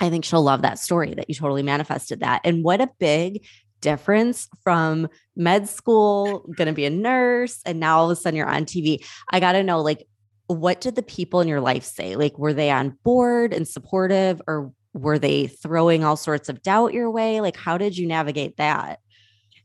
I 0.00 0.10
think 0.10 0.24
she'll 0.24 0.42
love 0.42 0.62
that 0.62 0.78
story 0.78 1.14
that 1.14 1.28
you 1.28 1.34
totally 1.34 1.64
manifested 1.64 2.20
that. 2.20 2.42
And 2.44 2.62
what 2.62 2.80
a 2.80 2.88
big 3.00 3.44
difference 3.80 4.48
from 4.62 5.08
med 5.36 5.68
school, 5.68 6.48
gonna 6.56 6.72
be 6.72 6.84
a 6.84 6.90
nurse, 6.90 7.60
and 7.64 7.80
now 7.80 7.98
all 7.98 8.10
of 8.10 8.16
a 8.16 8.20
sudden 8.20 8.36
you're 8.36 8.48
on 8.48 8.64
TV. 8.64 9.04
I 9.30 9.40
gotta 9.40 9.62
know, 9.62 9.80
like, 9.80 10.06
what 10.46 10.80
did 10.80 10.94
the 10.94 11.02
people 11.02 11.40
in 11.40 11.48
your 11.48 11.60
life 11.60 11.84
say? 11.84 12.16
Like, 12.16 12.38
were 12.38 12.54
they 12.54 12.70
on 12.70 12.98
board 13.04 13.52
and 13.52 13.68
supportive, 13.68 14.40
or 14.46 14.72
were 14.94 15.18
they 15.18 15.46
throwing 15.46 16.04
all 16.04 16.16
sorts 16.16 16.48
of 16.48 16.62
doubt 16.62 16.94
your 16.94 17.10
way? 17.10 17.40
Like, 17.40 17.56
how 17.56 17.78
did 17.78 17.96
you 17.96 18.06
navigate 18.06 18.56
that? 18.56 19.00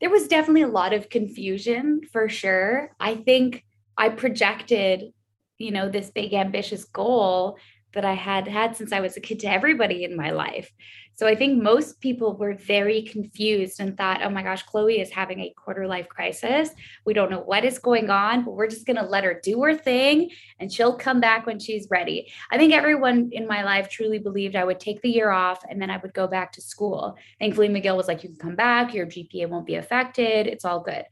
There 0.02 0.10
was 0.10 0.28
definitely 0.28 0.64
a 0.64 0.68
lot 0.68 0.94
of 0.94 1.10
confusion 1.10 2.02
for 2.12 2.28
sure. 2.28 2.92
I 3.00 3.16
think 3.16 3.64
I 3.98 4.10
projected, 4.10 5.14
you 5.58 5.72
know, 5.72 5.88
this 5.88 6.12
big 6.12 6.34
ambitious 6.34 6.84
goal 6.84 7.58
that 7.94 8.06
I 8.06 8.14
had 8.14 8.48
had 8.48 8.76
since 8.76 8.92
I 8.92 9.00
was 9.00 9.18
a 9.18 9.22
kid 9.22 9.40
to 9.42 9.48
everybody 9.48 10.04
in 10.04 10.16
my 10.16 10.32
life. 10.32 10.72
So 11.16 11.28
I 11.28 11.36
think 11.36 11.62
most 11.62 12.02
people 12.02 12.36
were 12.36 12.56
very 12.56 13.04
confused 13.04 13.80
and 13.80 13.96
thought, 13.96 14.24
oh 14.24 14.30
my 14.30 14.42
gosh, 14.42 14.64
Chloe 14.64 15.00
is 15.00 15.12
having 15.12 15.42
a 15.42 15.54
quarter 15.56 15.88
life 15.88 16.10
crisis. 16.10 16.72
We 17.06 17.14
don't 17.14 17.30
know 17.30 17.42
what 17.42 17.64
is 17.64 17.78
going 17.78 18.10
on, 18.10 18.44
but 18.44 18.56
we're 18.56 18.68
just 18.68 18.88
going 18.88 18.98
to 18.98 19.04
let 19.04 19.24
her 19.24 19.40
do 19.44 19.62
her 19.62 19.76
thing 19.76 20.32
and 20.60 20.72
she'll 20.72 20.98
come 20.98 21.20
back 21.20 21.46
when 21.46 21.60
she's 21.60 21.88
ready. 21.92 22.32
I 22.52 22.58
think 22.58 22.74
everyone 22.74 23.30
in 23.32 23.48
my 23.48 23.64
life 23.64 23.90
truly 23.90 24.18
believed 24.18 24.56
I 24.56 24.64
would 24.64 24.80
take 24.80 25.02
the 25.02 25.10
year 25.10 25.30
off 25.30 25.64
and 25.70 25.80
then 25.80 25.92
I 25.92 25.98
would 25.98 26.14
go 26.14 26.28
back 26.28 26.52
to 26.54 26.62
school. 26.62 27.16
Thankfully, 27.40 27.70
McGill 27.70 27.98
was 27.98 28.08
like, 28.08 28.24
you 28.24 28.30
can 28.30 28.40
come 28.40 28.56
back, 28.56 28.94
your 28.94 29.06
GPA 29.06 29.50
won't 29.50 29.68
be 29.68 29.76
affected, 29.76 30.48
it's 30.48 30.66
all 30.66 30.80
good. 30.80 31.06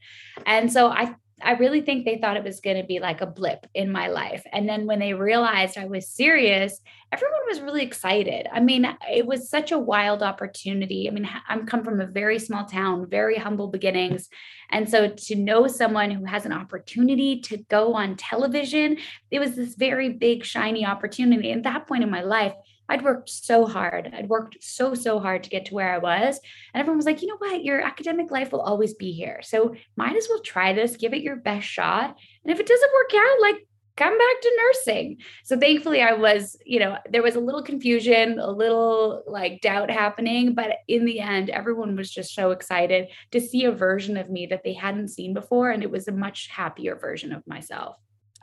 And 0.46 0.72
so 0.72 0.88
I 0.88 1.14
I 1.42 1.52
really 1.52 1.80
think 1.80 2.04
they 2.04 2.18
thought 2.18 2.36
it 2.36 2.44
was 2.44 2.60
going 2.60 2.76
to 2.76 2.86
be 2.86 2.98
like 2.98 3.20
a 3.20 3.26
blip 3.26 3.66
in 3.74 3.90
my 3.90 4.08
life. 4.08 4.44
And 4.52 4.68
then 4.68 4.86
when 4.86 4.98
they 4.98 5.14
realized 5.14 5.76
I 5.76 5.86
was 5.86 6.08
serious, 6.08 6.80
everyone 7.10 7.40
was 7.48 7.60
really 7.60 7.82
excited. 7.82 8.46
I 8.52 8.60
mean, 8.60 8.86
it 9.10 9.26
was 9.26 9.50
such 9.50 9.72
a 9.72 9.78
wild 9.78 10.22
opportunity. 10.22 11.08
I 11.08 11.12
mean, 11.12 11.28
I'm 11.48 11.66
come 11.66 11.84
from 11.84 12.00
a 12.00 12.06
very 12.06 12.38
small 12.38 12.64
town, 12.64 13.08
very 13.10 13.36
humble 13.36 13.68
beginnings. 13.68 14.28
And 14.70 14.88
so 14.88 15.08
to 15.08 15.34
know 15.34 15.66
someone 15.66 16.10
who 16.10 16.24
has 16.24 16.46
an 16.46 16.52
opportunity 16.52 17.40
to 17.42 17.58
go 17.58 17.94
on 17.94 18.16
television, 18.16 18.96
it 19.30 19.38
was 19.38 19.56
this 19.56 19.74
very 19.74 20.10
big, 20.10 20.44
shiny 20.44 20.86
opportunity. 20.86 21.52
At 21.52 21.64
that 21.64 21.86
point 21.86 22.02
in 22.02 22.10
my 22.10 22.22
life, 22.22 22.54
I'd 22.88 23.02
worked 23.02 23.30
so 23.30 23.66
hard. 23.66 24.12
I'd 24.14 24.28
worked 24.28 24.58
so, 24.60 24.94
so 24.94 25.18
hard 25.18 25.44
to 25.44 25.50
get 25.50 25.66
to 25.66 25.74
where 25.74 25.92
I 25.92 25.98
was. 25.98 26.40
And 26.74 26.80
everyone 26.80 26.98
was 26.98 27.06
like, 27.06 27.22
you 27.22 27.28
know 27.28 27.38
what? 27.38 27.64
Your 27.64 27.80
academic 27.80 28.30
life 28.30 28.52
will 28.52 28.60
always 28.60 28.94
be 28.94 29.12
here. 29.12 29.40
So 29.42 29.74
might 29.96 30.16
as 30.16 30.26
well 30.28 30.40
try 30.40 30.72
this, 30.72 30.96
give 30.96 31.14
it 31.14 31.22
your 31.22 31.36
best 31.36 31.66
shot. 31.66 32.16
And 32.44 32.52
if 32.52 32.60
it 32.60 32.66
doesn't 32.66 32.92
work 32.92 33.14
out, 33.14 33.40
like 33.40 33.66
come 33.96 34.16
back 34.16 34.40
to 34.40 34.58
nursing. 34.58 35.18
So 35.44 35.58
thankfully 35.58 36.02
I 36.02 36.12
was, 36.14 36.56
you 36.64 36.80
know, 36.80 36.96
there 37.10 37.22
was 37.22 37.36
a 37.36 37.40
little 37.40 37.62
confusion, 37.62 38.38
a 38.38 38.50
little 38.50 39.22
like 39.26 39.60
doubt 39.60 39.90
happening, 39.90 40.54
but 40.54 40.78
in 40.88 41.04
the 41.04 41.20
end 41.20 41.50
everyone 41.50 41.94
was 41.96 42.10
just 42.10 42.34
so 42.34 42.50
excited 42.52 43.08
to 43.32 43.40
see 43.40 43.64
a 43.64 43.72
version 43.72 44.16
of 44.16 44.30
me 44.30 44.46
that 44.46 44.64
they 44.64 44.72
hadn't 44.72 45.08
seen 45.08 45.34
before 45.34 45.70
and 45.70 45.82
it 45.82 45.90
was 45.90 46.08
a 46.08 46.12
much 46.12 46.48
happier 46.48 46.96
version 46.96 47.32
of 47.32 47.46
myself. 47.46 47.96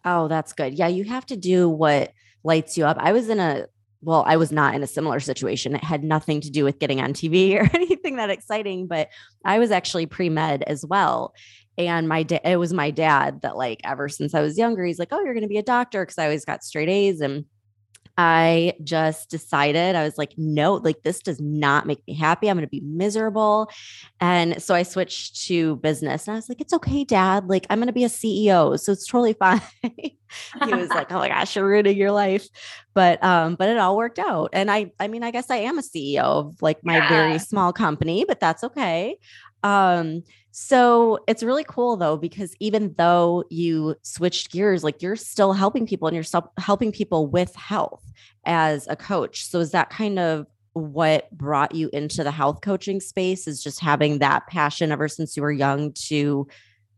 Oh, 0.05 0.27
that's 0.27 0.53
good. 0.53 0.75
Yeah, 0.75 0.88
you 0.88 1.03
have 1.05 1.25
to 1.27 1.36
do 1.36 1.67
what 1.67 2.13
lights 2.43 2.77
you 2.77 2.86
up. 2.86 2.98
I 3.00 3.12
was 3.12 3.27
in 3.27 3.39
a 3.39 3.67
well, 4.01 4.24
I 4.25 4.38
was 4.38 4.51
not 4.51 4.75
in 4.75 4.84
a 4.84 4.88
similar 4.88 5.20
situation. 5.20 5.75
It 5.75 5.84
had 5.84 6.03
nothing 6.03 6.41
to 6.41 6.50
do 6.50 6.63
with 6.63 6.79
getting 6.79 7.01
on 7.01 7.13
TV 7.13 7.56
or 7.60 7.70
anything 7.75 8.15
that 8.18 8.29
exciting, 8.29 8.88
but 8.88 9.10
I 9.46 9.60
was 9.60 9.72
actually 9.72 10.06
pre 10.06 10.29
med 10.29 10.63
as 10.63 10.86
well. 10.86 11.34
And 11.77 12.10
my 12.10 12.24
da- 12.24 12.41
it 12.44 12.58
was 12.58 12.74
my 12.74 12.91
dad 12.91 13.41
that 13.41 13.56
like 13.56 13.79
ever 13.84 14.10
since 14.10 14.34
I 14.34 14.41
was 14.41 14.58
younger, 14.58 14.84
he's 14.86 15.00
like, 15.00 15.10
"Oh, 15.12 15.24
you're 15.24 15.34
going 15.34 15.44
to 15.44 15.48
be 15.48 15.58
a 15.58 15.63
doctor," 15.63 16.03
because 16.03 16.18
I 16.18 16.25
always 16.25 16.46
got 16.46 16.63
straight 16.63 16.89
A's 16.89 17.22
and 17.22 17.46
I 18.21 18.73
just 18.83 19.29
decided 19.29 19.95
I 19.95 20.03
was 20.03 20.17
like, 20.17 20.33
no, 20.35 20.73
like 20.73 21.03
this 21.03 21.21
does 21.21 21.39
not 21.39 21.85
make 21.85 22.05
me 22.05 22.13
happy. 22.13 22.49
I'm 22.49 22.57
going 22.57 22.67
to 22.67 22.69
be 22.69 22.81
miserable. 22.81 23.71
And 24.19 24.61
so 24.61 24.75
I 24.75 24.83
switched 24.83 25.47
to 25.47 25.77
business 25.77 26.27
and 26.27 26.33
I 26.33 26.38
was 26.38 26.49
like, 26.49 26.59
it's 26.59 26.73
okay, 26.73 27.05
dad. 27.05 27.47
Like, 27.47 27.65
I'm 27.69 27.77
going 27.77 27.88
to 27.88 27.93
be 27.93 28.03
a 28.03 28.09
CEO. 28.09 28.77
So 28.77 28.91
it's 28.91 29.07
totally 29.07 29.31
fine. 29.39 29.61
he 29.81 30.17
was 30.61 30.89
like, 30.89 31.09
oh 31.13 31.19
my 31.19 31.29
gosh, 31.29 31.55
you're 31.55 31.65
ruining 31.65 31.95
your 31.95 32.11
life. 32.11 32.45
But, 32.93 33.23
um, 33.23 33.55
but 33.55 33.69
it 33.69 33.77
all 33.77 33.95
worked 33.95 34.19
out. 34.19 34.49
And 34.51 34.69
I, 34.69 34.91
I 34.99 35.07
mean, 35.07 35.23
I 35.23 35.31
guess 35.31 35.49
I 35.49 35.55
am 35.55 35.79
a 35.79 35.81
CEO 35.81 36.23
of 36.23 36.61
like 36.61 36.83
my 36.83 36.97
yeah. 36.97 37.07
very 37.07 37.39
small 37.39 37.71
company, 37.71 38.25
but 38.27 38.41
that's 38.41 38.65
okay. 38.65 39.15
Um, 39.63 40.23
so 40.62 41.20
it's 41.25 41.42
really 41.42 41.63
cool 41.63 41.96
though, 41.96 42.18
because 42.18 42.54
even 42.60 42.94
though 42.98 43.46
you 43.50 43.96
switched 44.01 44.51
gears, 44.51 44.84
like 44.84 45.01
you're 45.01 45.16
still 45.16 45.54
helping 45.54 45.88
people 45.88 46.10
and 46.10 46.13
you're 46.13 46.24
still 46.24 46.51
helping 46.58 46.92
people 46.92 47.28
with 47.28 47.56
health 47.56 48.04
as 48.46 48.86
a 48.89 48.96
coach. 48.98 49.46
So 49.46 49.62
is 49.62 49.72
that 49.72 49.89
kind 49.89 50.20
of 50.20 50.48
what 50.74 51.32
brought 51.32 51.74
you 51.74 51.89
into 51.94 52.25
the 52.25 52.32
health 52.32 52.60
coaching 52.62 53.00
space 53.00 53.48
is 53.48 53.63
just 53.63 53.80
having 53.80 54.20
that 54.20 54.48
passion 54.48 54.92
ever 54.92 55.08
since 55.08 55.38
you 55.38 55.44
were 55.44 55.51
young 55.51 55.94
to 55.94 56.46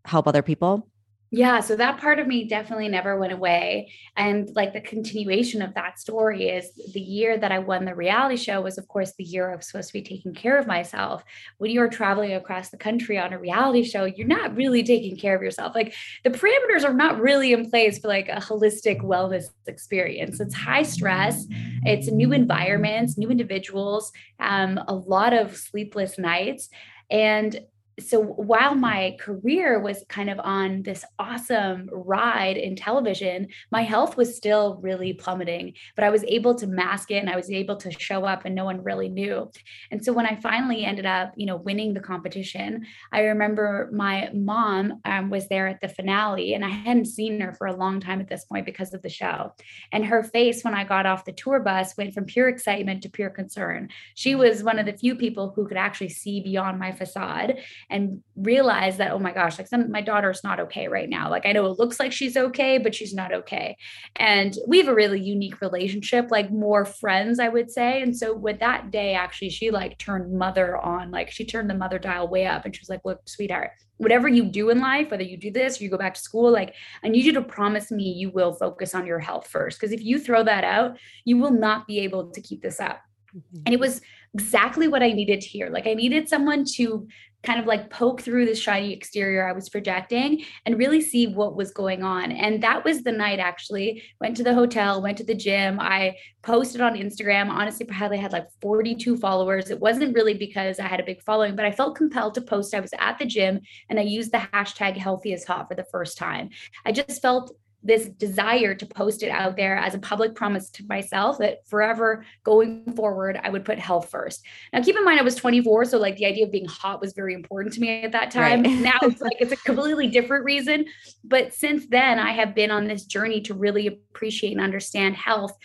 help 0.06 0.28
other 0.28 0.42
people? 0.42 0.91
Yeah, 1.34 1.62
so 1.62 1.78
that 1.78 1.98
part 1.98 2.20
of 2.20 2.28
me 2.28 2.44
definitely 2.44 2.90
never 2.90 3.18
went 3.18 3.32
away. 3.32 3.94
And 4.18 4.54
like 4.54 4.74
the 4.74 4.82
continuation 4.82 5.62
of 5.62 5.74
that 5.76 5.98
story 5.98 6.50
is 6.50 6.70
the 6.92 7.00
year 7.00 7.38
that 7.38 7.54
I 7.54 7.60
won 7.60 7.86
the 7.86 7.96
reality 7.96 8.36
show 8.36 8.60
was, 8.60 8.78
of 8.78 8.90
course, 8.90 9.14
the 9.18 9.24
year 9.24 9.50
I 9.50 9.56
was 9.56 9.66
supposed 9.66 9.88
to 9.88 9.94
be 9.94 10.02
taking 10.02 10.34
care 10.34 10.60
of 10.60 10.68
myself. 10.68 11.24
When 11.58 11.72
you're 11.72 11.88
traveling 11.88 12.34
across 12.34 12.68
the 12.68 12.78
country 12.78 13.18
on 13.18 13.32
a 13.32 13.40
reality 13.40 13.86
show, 13.86 14.04
you're 14.04 14.28
not 14.28 14.58
really 14.58 14.84
taking 14.84 15.16
care 15.16 15.34
of 15.34 15.42
yourself. 15.42 15.74
Like 15.74 15.94
the 16.26 16.32
parameters 16.32 16.84
are 16.84 16.94
not 16.94 17.22
really 17.22 17.54
in 17.54 17.70
place 17.70 17.98
for 17.98 18.10
like 18.10 18.28
a 18.28 18.42
holistic 18.42 19.00
wellness 19.00 19.46
experience. 19.68 20.42
It's 20.42 20.54
high 20.54 20.84
stress, 20.84 21.46
it's 21.84 22.12
new 22.12 22.34
environments, 22.34 23.18
new 23.18 23.30
individuals, 23.30 24.12
um, 24.42 24.78
a 24.86 24.94
lot 24.94 25.32
of 25.32 25.56
sleepless 25.56 26.20
nights. 26.20 26.68
And 27.10 27.62
so 28.00 28.22
while 28.22 28.76
my 28.76 29.16
career 29.20 29.80
was 29.80 30.04
kind 30.08 30.30
of 30.30 30.40
on 30.40 30.84
this 30.84 31.04
awesome 31.20 31.90
ride 31.92 32.58
in 32.58 32.76
television, 32.76 33.48
my 33.72 33.82
health 33.84 34.18
was 34.18 34.36
still 34.36 34.80
really 34.82 35.14
plummeting, 35.14 35.74
but 35.96 36.06
I 36.06 36.10
was 36.10 36.24
able 36.26 36.56
to 36.56 36.68
mask 36.68 37.12
it 37.12 37.18
and 37.18 37.30
I 37.30 37.36
was 37.36 37.52
able 37.52 37.76
to 37.78 37.92
show 37.92 38.26
up 38.26 38.46
and 38.46 38.56
no 38.56 38.66
one 38.66 38.84
really 38.84 39.10
knew. 39.10 39.52
And 39.92 40.04
so 40.04 40.14
when 40.14 40.26
I 40.26 40.36
finally 40.36 40.86
ended 40.86 41.06
up, 41.06 41.34
you 41.36 41.46
know, 41.46 41.58
winning 41.58 41.94
the 41.94 42.00
competition, 42.00 42.86
I 43.12 43.22
remember 43.22 43.90
my 43.94 44.30
mom 44.34 45.02
um, 45.06 45.30
was 45.30 45.48
there 45.50 45.68
at 45.68 45.82
the 45.82 45.90
finale 45.90 46.54
and 46.54 46.64
I 46.64 46.70
hadn't 46.70 47.06
seen 47.06 47.40
her 47.42 47.54
for 47.54 47.68
a 47.68 47.76
long 47.76 48.00
time 48.00 48.22
at 48.22 48.30
this 48.30 48.46
point 48.46 48.66
because 48.66 48.94
of 48.94 49.02
the 49.02 49.10
show. 49.10 49.54
And 49.92 50.06
her 50.06 50.24
face 50.24 50.64
when 50.64 50.74
I 50.74 50.84
got 50.84 51.06
off 51.06 51.26
the 51.26 51.34
tour 51.34 51.60
bus 51.60 51.96
went 51.98 52.14
from 52.14 52.26
pure 52.26 52.48
excitement 52.48 53.04
to 53.04 53.10
pure 53.10 53.30
concern. 53.30 53.90
She 54.16 54.36
was 54.36 54.64
one 54.64 54.80
of 54.80 54.86
the 54.86 54.94
few 54.94 55.16
people 55.16 55.52
who 55.56 55.68
could 55.68 55.78
actually 55.78 56.10
see 56.10 56.42
beyond 56.42 56.80
my 56.80 56.92
facade 56.92 57.58
and 57.92 58.24
realize 58.36 58.98
that, 58.98 59.12
oh 59.12 59.20
my 59.20 59.34
gosh, 59.34 59.58
like 59.58 59.68
some, 59.68 59.92
my 59.92 60.02
daughter's 60.02 60.44
not 60.44 60.60
okay 60.62 60.88
right 60.88 61.10
now. 61.10 61.30
Like 61.30 61.46
I 61.46 61.52
know 61.52 61.66
it 61.68 61.78
looks 61.78 62.00
like 62.00 62.12
she's 62.12 62.38
okay, 62.38 62.78
but 62.78 62.96
she's 62.96 63.14
not 63.14 63.34
okay. 63.34 63.76
And 64.16 64.58
we 64.66 64.78
have 64.78 64.88
a 64.88 64.96
really 64.96 65.20
unique 65.20 65.62
relationship, 65.62 66.32
like 66.32 66.52
more 66.52 66.86
friends, 66.86 67.40
I 67.40 67.50
would 67.50 67.70
say. 67.70 68.02
And 68.02 68.16
so 68.16 68.34
with 68.34 68.60
that 68.60 68.92
day, 68.92 69.14
actually, 69.14 69.50
she 69.50 69.70
like 69.70 69.98
turned 69.98 70.32
mother 70.32 70.78
on, 70.78 71.12
like 71.12 71.30
she 71.30 71.46
turned 71.46 71.70
the 71.70 71.76
mother 71.76 72.00
dial 72.00 72.28
way 72.30 72.46
up 72.46 72.66
and 72.66 72.74
she 72.74 72.80
was 72.82 72.90
like, 72.90 73.02
look, 73.04 73.20
sweetheart, 73.26 73.72
whatever 73.98 74.28
you 74.28 74.46
do 74.46 74.70
in 74.70 74.80
life, 74.80 75.12
whether 75.12 75.24
you 75.24 75.38
do 75.38 75.52
this 75.52 75.80
or 75.80 75.84
you 75.84 75.90
go 75.90 75.98
back 75.98 76.14
to 76.14 76.22
school, 76.22 76.50
like 76.50 76.74
I 77.04 77.10
need 77.10 77.26
you 77.26 77.34
to 77.34 77.42
promise 77.42 77.92
me 77.92 78.04
you 78.04 78.32
will 78.32 78.54
focus 78.54 78.96
on 78.96 79.06
your 79.06 79.20
health 79.20 79.48
first. 79.48 79.80
Because 79.80 79.92
if 79.92 80.04
you 80.04 80.18
throw 80.18 80.44
that 80.44 80.64
out, 80.64 80.98
you 81.26 81.38
will 81.38 81.52
not 81.52 81.86
be 81.88 82.00
able 82.00 82.32
to 82.32 82.42
keep 82.42 82.62
this 82.62 82.80
up. 82.80 83.02
Mm-hmm. 83.36 83.64
And 83.66 83.74
it 83.74 83.80
was 83.80 84.02
exactly 84.34 84.88
what 84.88 85.04
I 85.04 85.12
needed 85.12 85.42
to 85.42 85.48
hear. 85.48 85.70
Like 85.70 85.88
I 85.88 85.94
needed 85.94 86.30
someone 86.30 86.66
to 86.76 87.08
kind 87.44 87.60
of 87.60 87.66
like 87.66 87.90
poke 87.90 88.22
through 88.22 88.46
the 88.46 88.56
shiny 88.56 88.94
exterior 88.94 89.48
I 89.48 89.52
was 89.52 89.70
projecting 89.70 90.44
and 90.66 90.78
really 90.78 91.02
see 91.02 91.28
what 91.28 91.56
was 91.56 91.72
going 91.72 92.04
on. 92.04 92.32
And 92.32 92.62
that 92.62 92.84
was 92.84 93.04
the 93.04 93.12
night 93.12 93.40
actually. 93.40 94.04
Went 94.20 94.38
to 94.38 94.44
the 94.44 94.54
hotel, 94.54 95.02
went 95.02 95.18
to 95.18 95.24
the 95.24 95.36
gym. 95.36 95.80
I 95.80 96.16
posted 96.44 96.82
on 96.82 96.96
Instagram. 96.96 97.50
Honestly, 97.50 97.86
probably 97.86 98.18
had 98.18 98.32
like 98.32 98.48
42 98.62 99.18
followers. 99.18 99.70
It 99.70 99.80
wasn't 99.80 100.16
really 100.16 100.34
because 100.34 100.80
I 100.80 100.88
had 100.88 101.00
a 101.00 101.06
big 101.06 101.22
following, 101.24 101.56
but 101.56 101.66
I 101.66 101.72
felt 101.72 101.96
compelled 101.96 102.36
to 102.36 102.42
post. 102.42 102.74
I 102.74 102.80
was 102.80 102.94
at 103.00 103.18
the 103.18 103.26
gym 103.26 103.62
and 103.90 104.00
I 104.00 104.04
used 104.04 104.32
the 104.32 104.48
hashtag 104.54 104.98
healthy 104.98 105.34
is 105.34 105.46
hot 105.46 105.68
for 105.68 105.76
the 105.76 105.86
first 105.92 106.18
time. 106.18 106.50
I 106.86 106.92
just 106.92 107.22
felt 107.22 107.56
this 107.84 108.08
desire 108.10 108.76
to 108.76 108.86
post 108.86 109.24
it 109.24 109.30
out 109.30 109.56
there 109.56 109.76
as 109.76 109.96
a 109.96 110.00
public 110.00 110.36
promise 110.36 110.70
to 110.70 110.86
myself 110.88 111.38
that 111.40 111.68
forever 111.68 112.24
going 112.44 112.94
forward, 112.94 113.40
I 113.44 113.50
would 113.50 113.66
put 113.66 113.80
health 113.80 114.10
first. 114.10 114.44
Now, 114.72 114.84
keep 114.84 114.96
in 114.96 115.04
mind, 115.04 115.20
I 115.20 115.24
was 115.24 115.36
24. 115.36 115.86
So, 115.86 115.98
like, 115.98 116.18
the 116.18 116.26
idea 116.26 116.46
of 116.46 116.52
being 116.52 116.68
hot 116.68 117.02
was 117.02 117.14
very 117.14 117.34
important 117.34 117.74
to 117.76 117.82
me 117.82 118.04
at 118.04 118.12
that 118.12 118.32
time. 118.32 118.64
Right. 118.64 118.80
now 118.80 118.98
it's 119.02 119.22
like 119.22 119.38
it's 119.40 119.52
a 119.52 119.58
completely 119.58 120.08
different 120.08 120.46
reason. 120.46 120.86
But 121.24 121.54
since 121.54 121.88
then, 121.88 122.20
I 122.20 122.32
have 122.32 122.54
been 122.54 122.72
on 122.72 122.88
this 122.88 123.06
journey 123.06 123.42
to 123.42 123.54
really 123.54 123.88
appreciate 123.88 124.52
and 124.52 124.62
understand 124.62 125.16
health 125.16 125.58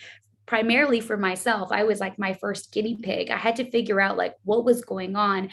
primarily 0.47 1.01
for 1.01 1.17
myself. 1.17 1.71
I 1.71 1.83
was 1.83 1.99
like 1.99 2.17
my 2.17 2.33
first 2.33 2.71
guinea 2.71 2.95
pig. 2.95 3.29
I 3.29 3.37
had 3.37 3.57
to 3.57 3.69
figure 3.69 4.01
out 4.01 4.17
like 4.17 4.33
what 4.43 4.65
was 4.65 4.83
going 4.83 5.15
on. 5.15 5.49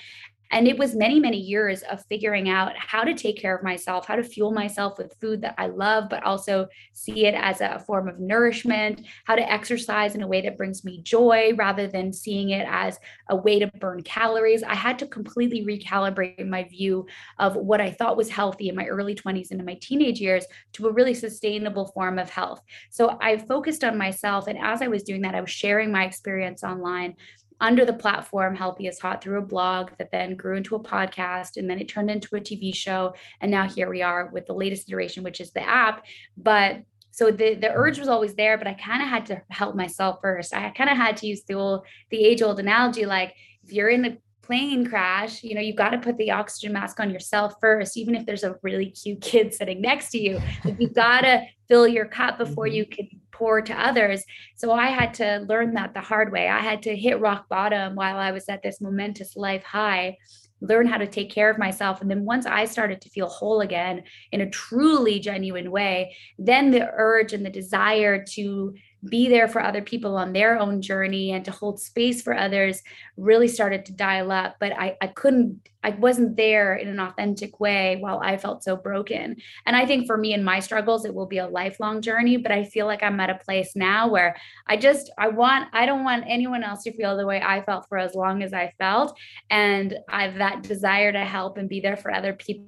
And 0.50 0.68
it 0.68 0.78
was 0.78 0.94
many, 0.94 1.18
many 1.18 1.38
years 1.38 1.82
of 1.82 2.04
figuring 2.06 2.48
out 2.48 2.72
how 2.76 3.02
to 3.02 3.14
take 3.14 3.40
care 3.40 3.56
of 3.56 3.62
myself, 3.62 4.06
how 4.06 4.16
to 4.16 4.22
fuel 4.22 4.52
myself 4.52 4.98
with 4.98 5.16
food 5.20 5.40
that 5.42 5.54
I 5.58 5.66
love, 5.66 6.08
but 6.08 6.22
also 6.22 6.68
see 6.92 7.26
it 7.26 7.34
as 7.34 7.60
a 7.60 7.82
form 7.86 8.08
of 8.08 8.20
nourishment, 8.20 9.06
how 9.24 9.34
to 9.34 9.52
exercise 9.52 10.14
in 10.14 10.22
a 10.22 10.26
way 10.26 10.40
that 10.42 10.56
brings 10.56 10.84
me 10.84 11.00
joy 11.02 11.52
rather 11.56 11.86
than 11.86 12.12
seeing 12.12 12.50
it 12.50 12.66
as 12.70 12.98
a 13.30 13.36
way 13.36 13.58
to 13.58 13.66
burn 13.78 14.02
calories. 14.02 14.62
I 14.62 14.74
had 14.74 14.98
to 15.00 15.06
completely 15.06 15.64
recalibrate 15.64 16.46
my 16.46 16.64
view 16.64 17.06
of 17.38 17.56
what 17.56 17.80
I 17.80 17.90
thought 17.90 18.16
was 18.16 18.28
healthy 18.28 18.68
in 18.68 18.76
my 18.76 18.86
early 18.86 19.14
20s 19.14 19.50
and 19.50 19.60
in 19.60 19.66
my 19.66 19.78
teenage 19.80 20.20
years 20.20 20.44
to 20.74 20.88
a 20.88 20.92
really 20.92 21.14
sustainable 21.14 21.86
form 21.86 22.18
of 22.18 22.30
health. 22.30 22.60
So 22.90 23.18
I 23.20 23.38
focused 23.38 23.84
on 23.84 23.98
myself. 23.98 24.46
And 24.46 24.58
as 24.58 24.82
I 24.82 24.88
was 24.88 25.02
doing 25.02 25.22
that, 25.22 25.34
I 25.34 25.40
was 25.40 25.50
sharing 25.50 25.90
my 25.90 26.04
experience 26.04 26.62
online 26.62 27.16
under 27.64 27.86
the 27.86 27.94
platform 27.94 28.54
Healthy 28.54 28.88
is 28.88 28.98
Hot 28.98 29.22
through 29.22 29.38
a 29.38 29.42
blog 29.42 29.90
that 29.98 30.10
then 30.12 30.36
grew 30.36 30.54
into 30.56 30.76
a 30.76 30.80
podcast 30.80 31.56
and 31.56 31.68
then 31.68 31.78
it 31.78 31.88
turned 31.88 32.10
into 32.10 32.36
a 32.36 32.40
TV 32.40 32.74
show. 32.74 33.14
And 33.40 33.50
now 33.50 33.66
here 33.66 33.88
we 33.88 34.02
are 34.02 34.28
with 34.32 34.46
the 34.46 34.52
latest 34.52 34.86
iteration, 34.88 35.24
which 35.24 35.40
is 35.40 35.50
the 35.52 35.66
app. 35.66 36.04
But 36.36 36.82
so 37.10 37.30
the 37.30 37.54
the 37.54 37.72
urge 37.72 37.98
was 37.98 38.08
always 38.08 38.34
there, 38.34 38.58
but 38.58 38.66
I 38.66 38.74
kind 38.74 39.02
of 39.02 39.08
had 39.08 39.24
to 39.26 39.40
help 39.48 39.74
myself 39.76 40.18
first. 40.20 40.54
I 40.54 40.70
kind 40.70 40.90
of 40.90 40.98
had 40.98 41.16
to 41.18 41.26
use 41.26 41.42
the 41.44 41.54
old 41.54 41.86
the 42.10 42.22
age 42.22 42.42
old 42.42 42.60
analogy, 42.60 43.06
like 43.06 43.34
if 43.62 43.72
you're 43.72 43.88
in 43.88 44.04
a 44.04 44.18
plane 44.42 44.84
crash, 44.86 45.42
you 45.42 45.54
know, 45.54 45.60
you've 45.62 45.76
got 45.76 45.90
to 45.90 45.98
put 45.98 46.18
the 46.18 46.30
oxygen 46.30 46.74
mask 46.74 47.00
on 47.00 47.08
yourself 47.10 47.54
first, 47.62 47.96
even 47.96 48.14
if 48.14 48.26
there's 48.26 48.44
a 48.44 48.56
really 48.62 48.90
cute 48.90 49.22
kid 49.22 49.54
sitting 49.54 49.80
next 49.80 50.10
to 50.10 50.18
you. 50.18 50.38
Like 50.64 50.76
you've 50.78 50.92
got 50.92 51.22
to 51.22 51.46
fill 51.66 51.88
your 51.88 52.04
cup 52.04 52.36
before 52.36 52.66
mm-hmm. 52.66 52.74
you 52.74 52.86
can 52.86 53.08
pour 53.34 53.60
to 53.60 53.74
others. 53.74 54.24
So 54.56 54.72
I 54.72 54.86
had 54.86 55.12
to 55.14 55.44
learn 55.48 55.74
that 55.74 55.92
the 55.92 56.00
hard 56.00 56.32
way. 56.32 56.48
I 56.48 56.60
had 56.60 56.82
to 56.84 56.96
hit 56.96 57.20
rock 57.20 57.48
bottom 57.48 57.94
while 57.94 58.16
I 58.16 58.32
was 58.32 58.48
at 58.48 58.62
this 58.62 58.80
momentous 58.80 59.36
life 59.36 59.64
high 59.64 60.16
learn 60.60 60.86
how 60.86 60.96
to 60.96 61.06
take 61.06 61.30
care 61.30 61.50
of 61.50 61.58
myself. 61.58 62.00
And 62.00 62.10
then 62.10 62.24
once 62.24 62.46
I 62.46 62.64
started 62.64 63.00
to 63.02 63.10
feel 63.10 63.28
whole 63.28 63.60
again 63.60 64.02
in 64.32 64.40
a 64.40 64.50
truly 64.50 65.20
genuine 65.20 65.70
way, 65.70 66.16
then 66.38 66.70
the 66.70 66.90
urge 66.92 67.32
and 67.32 67.44
the 67.44 67.50
desire 67.50 68.24
to 68.30 68.74
be 69.08 69.28
there 69.28 69.48
for 69.48 69.62
other 69.62 69.82
people 69.82 70.16
on 70.16 70.32
their 70.32 70.58
own 70.58 70.80
journey 70.80 71.32
and 71.32 71.44
to 71.44 71.50
hold 71.50 71.80
space 71.80 72.22
for 72.22 72.36
others 72.36 72.82
really 73.16 73.48
started 73.48 73.84
to 73.86 73.92
dial 73.92 74.30
up. 74.30 74.56
But 74.60 74.72
I, 74.72 74.96
I 75.00 75.08
couldn't 75.08 75.68
i 75.84 75.90
wasn't 75.90 76.34
there 76.36 76.76
in 76.76 76.88
an 76.88 76.98
authentic 76.98 77.60
way 77.60 77.98
while 78.00 78.18
i 78.20 78.36
felt 78.36 78.64
so 78.64 78.74
broken. 78.74 79.36
And 79.66 79.76
i 79.76 79.84
think 79.84 80.06
for 80.06 80.16
me 80.16 80.32
and 80.32 80.44
my 80.44 80.58
struggles 80.58 81.04
it 81.04 81.14
will 81.14 81.26
be 81.26 81.38
a 81.38 81.46
lifelong 81.46 82.00
journey 82.00 82.38
but 82.38 82.50
i 82.50 82.64
feel 82.64 82.86
like 82.86 83.02
i'm 83.02 83.20
at 83.20 83.30
a 83.30 83.38
place 83.44 83.76
now 83.76 84.08
where 84.08 84.34
i 84.66 84.76
just 84.76 85.12
i 85.18 85.28
want 85.28 85.68
i 85.74 85.84
don't 85.84 86.04
want 86.04 86.24
anyone 86.26 86.64
else 86.64 86.82
to 86.84 86.92
feel 86.92 87.16
the 87.16 87.26
way 87.26 87.40
i 87.42 87.60
felt 87.62 87.86
for 87.88 87.98
as 87.98 88.14
long 88.14 88.42
as 88.42 88.52
i 88.52 88.72
felt. 88.78 89.16
And 89.50 89.98
i've 90.08 90.36
that 90.36 90.62
desire 90.62 91.12
to 91.12 91.24
help 91.24 91.58
and 91.58 91.68
be 91.68 91.80
there 91.80 91.96
for 91.96 92.12
other 92.12 92.32
people 92.32 92.64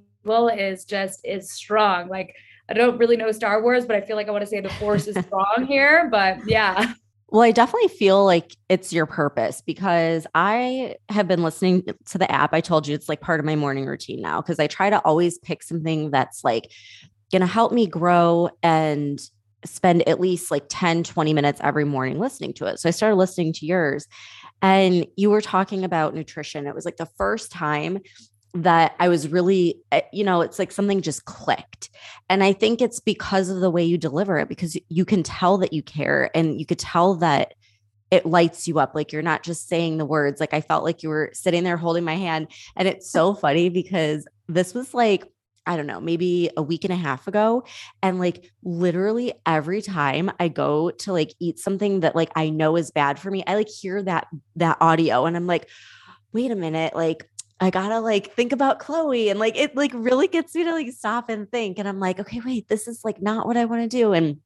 is 0.48 0.84
just 0.84 1.20
is 1.24 1.52
strong. 1.52 2.08
Like 2.08 2.34
I 2.68 2.75
don't 2.75 2.99
really 2.99 3.16
know 3.16 3.30
Star 3.32 3.62
Wars, 3.62 3.87
but 3.87 3.96
I 3.96 4.00
feel 4.00 4.16
like 4.16 4.28
I 4.28 4.30
want 4.30 4.42
to 4.42 4.46
say 4.46 4.61
the 4.61 4.70
force 4.70 5.06
is 5.06 5.16
strong 5.26 5.66
here. 5.66 6.08
But 6.11 6.38
yeah. 6.49 6.94
Well, 7.28 7.42
I 7.42 7.50
definitely 7.50 7.88
feel 7.88 8.25
like 8.25 8.56
it's 8.68 8.92
your 8.92 9.06
purpose 9.06 9.61
because 9.61 10.26
I 10.35 10.96
have 11.08 11.26
been 11.26 11.42
listening 11.42 11.85
to 12.06 12.18
the 12.18 12.30
app. 12.30 12.54
I 12.54 12.61
told 12.61 12.87
you 12.87 12.94
it's 12.94 13.08
like 13.08 13.20
part 13.20 13.40
of 13.40 13.46
my 13.46 13.56
morning 13.56 13.85
routine 13.85 14.20
now 14.20 14.40
because 14.40 14.61
I 14.61 14.68
try 14.68 14.90
to 14.90 15.00
always 15.00 15.38
pick 15.38 15.62
something 15.62 16.11
that's 16.11 16.44
like 16.44 16.70
going 17.32 17.40
to 17.40 17.46
help 17.46 17.73
me 17.73 17.87
grow 17.87 18.49
and 18.62 19.20
spend 19.64 20.06
at 20.08 20.20
least 20.20 20.52
like 20.52 20.66
10, 20.68 21.02
20 21.02 21.35
minutes 21.35 21.61
every 21.64 21.85
morning 21.85 22.20
listening 22.20 22.52
to 22.54 22.66
it. 22.66 22.78
So 22.78 22.88
I 22.88 22.92
started 22.92 23.16
listening 23.16 23.52
to 23.54 23.66
yours 23.66 24.06
and 24.62 25.06
you 25.16 25.30
were 25.30 25.40
talking 25.40 25.85
about 25.85 26.14
nutrition. 26.14 26.66
It 26.66 26.75
was 26.75 26.85
like 26.85 26.96
the 26.96 27.08
first 27.16 27.50
time 27.50 27.99
that 28.62 28.94
I 28.98 29.08
was 29.08 29.28
really, 29.28 29.82
eh, 29.92 30.02
you 30.12 30.25
know, 30.25 30.40
it's 30.40 30.58
like 30.58 30.72
something 30.72 31.02
just 31.02 31.25
clicked. 31.25 31.90
And 32.28 32.42
I 32.42 32.52
think 32.52 32.80
it's 32.80 33.00
because 33.00 33.48
of 33.48 33.60
the 33.60 33.70
way 33.70 33.84
you 33.84 33.98
deliver 33.98 34.38
it, 34.38 34.48
because 34.48 34.76
you 34.88 35.04
can 35.04 35.22
tell 35.22 35.58
that 35.58 35.72
you 35.72 35.82
care 35.82 36.30
and 36.34 36.58
you 36.58 36.66
could 36.66 36.78
tell 36.78 37.14
that 37.16 37.54
it 38.10 38.26
lights 38.26 38.68
you 38.68 38.78
up. 38.78 38.94
Like 38.94 39.12
you're 39.12 39.22
not 39.22 39.42
just 39.42 39.68
saying 39.68 39.98
the 39.98 40.06
words. 40.06 40.40
Like 40.40 40.54
I 40.54 40.60
felt 40.60 40.84
like 40.84 41.02
you 41.02 41.08
were 41.08 41.30
sitting 41.32 41.64
there 41.64 41.76
holding 41.76 42.04
my 42.04 42.14
hand. 42.14 42.48
And 42.76 42.86
it's 42.86 43.10
so 43.10 43.34
funny 43.34 43.68
because 43.68 44.26
this 44.48 44.75
was 44.75 44.94
like, 44.94 45.25
I 45.66 45.76
don't 45.76 45.88
know, 45.88 46.00
maybe 46.00 46.48
a 46.56 46.62
week 46.62 46.84
and 46.84 46.92
a 46.92 46.96
half 46.96 47.26
ago. 47.26 47.64
And 48.02 48.20
like 48.20 48.52
literally 48.62 49.34
every 49.44 49.82
time 49.82 50.30
I 50.38 50.46
go 50.48 50.90
to 50.90 51.12
like 51.12 51.34
eat 51.40 51.58
something 51.58 52.00
that 52.00 52.14
like 52.14 52.30
I 52.36 52.50
know 52.50 52.76
is 52.76 52.92
bad 52.92 53.18
for 53.18 53.30
me, 53.30 53.42
I 53.46 53.56
like 53.56 53.68
hear 53.68 54.00
that 54.04 54.28
that 54.54 54.78
audio 54.80 55.26
and 55.26 55.36
I'm 55.36 55.48
like, 55.48 55.68
wait 56.32 56.52
a 56.52 56.56
minute, 56.56 56.94
like 56.94 57.28
I 57.58 57.70
gotta 57.70 58.00
like 58.00 58.32
think 58.34 58.52
about 58.52 58.78
Chloe 58.78 59.30
and 59.30 59.38
like 59.38 59.56
it 59.56 59.75
like 59.76 59.92
really 59.94 60.28
gets 60.28 60.54
me 60.54 60.64
to 60.64 60.72
like 60.72 60.92
stop 60.92 61.30
and 61.30 61.50
think. 61.50 61.78
And 61.78 61.88
I'm 61.88 62.00
like, 62.00 62.20
okay, 62.20 62.40
wait, 62.44 62.68
this 62.68 62.86
is 62.86 63.00
like 63.04 63.22
not 63.22 63.46
what 63.46 63.56
I 63.56 63.64
want 63.64 63.82
to 63.82 63.88
do. 63.88 64.12
And 64.12 64.38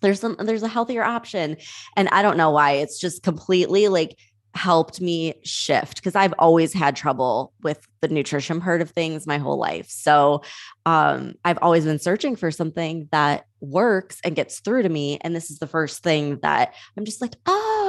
there's 0.00 0.20
some 0.20 0.36
there's 0.38 0.62
a 0.62 0.68
healthier 0.68 1.02
option. 1.02 1.56
And 1.96 2.08
I 2.08 2.22
don't 2.22 2.36
know 2.36 2.50
why. 2.50 2.72
It's 2.72 2.98
just 2.98 3.22
completely 3.22 3.88
like 3.88 4.16
helped 4.54 5.00
me 5.00 5.34
shift 5.42 5.96
because 5.96 6.14
I've 6.14 6.34
always 6.38 6.72
had 6.72 6.94
trouble 6.94 7.52
with 7.62 7.86
the 8.00 8.08
nutrition 8.08 8.60
part 8.60 8.80
of 8.80 8.90
things 8.90 9.26
my 9.26 9.38
whole 9.38 9.58
life. 9.58 9.88
So 9.90 10.42
um, 10.86 11.34
I've 11.44 11.58
always 11.60 11.84
been 11.84 11.98
searching 11.98 12.36
for 12.36 12.50
something 12.50 13.08
that 13.10 13.46
works 13.60 14.20
and 14.24 14.36
gets 14.36 14.60
through 14.60 14.82
to 14.82 14.88
me. 14.88 15.18
And 15.22 15.34
this 15.34 15.50
is 15.50 15.58
the 15.58 15.66
first 15.66 16.02
thing 16.02 16.38
that 16.42 16.74
I'm 16.96 17.04
just 17.04 17.20
like, 17.20 17.34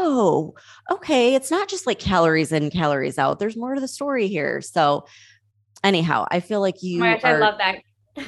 oh, 0.05 0.53
okay. 0.91 1.35
It's 1.35 1.51
not 1.51 1.67
just 1.67 1.87
like 1.87 1.99
calories 1.99 2.51
in, 2.51 2.69
calories 2.69 3.17
out. 3.17 3.39
There's 3.39 3.57
more 3.57 3.75
to 3.75 3.81
the 3.81 3.87
story 3.87 4.27
here. 4.27 4.61
So 4.61 5.05
anyhow, 5.83 6.25
I 6.31 6.39
feel 6.39 6.61
like 6.61 6.81
you. 6.81 7.03
Are, 7.03 7.19
I 7.23 7.37
love 7.37 7.57
that 7.57 7.79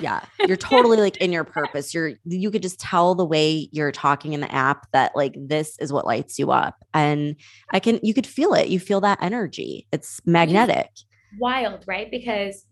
yeah 0.01 0.22
you're 0.46 0.57
totally 0.57 0.98
like 0.98 1.15
in 1.17 1.31
your 1.31 1.43
purpose 1.43 1.93
you're 1.93 2.12
you 2.25 2.51
could 2.51 2.62
just 2.62 2.77
tell 2.77 3.15
the 3.15 3.25
way 3.25 3.69
you're 3.72 3.91
talking 3.91 4.34
in 4.34 4.41
the 4.41 4.53
app 4.53 4.86
that 4.91 5.15
like 5.15 5.34
this 5.38 5.77
is 5.79 5.93
what 5.93 6.05
lights 6.05 6.38
you 6.38 6.51
up 6.51 6.84
and 6.93 7.36
i 7.72 7.79
can 7.79 7.98
you 8.03 8.13
could 8.13 8.27
feel 8.27 8.53
it 8.53 8.67
you 8.67 8.79
feel 8.79 9.00
that 9.00 9.17
energy 9.22 9.88
it's 9.93 10.19
magnetic 10.25 10.89
wild 11.39 11.84
right 11.88 12.12
because 12.12 12.65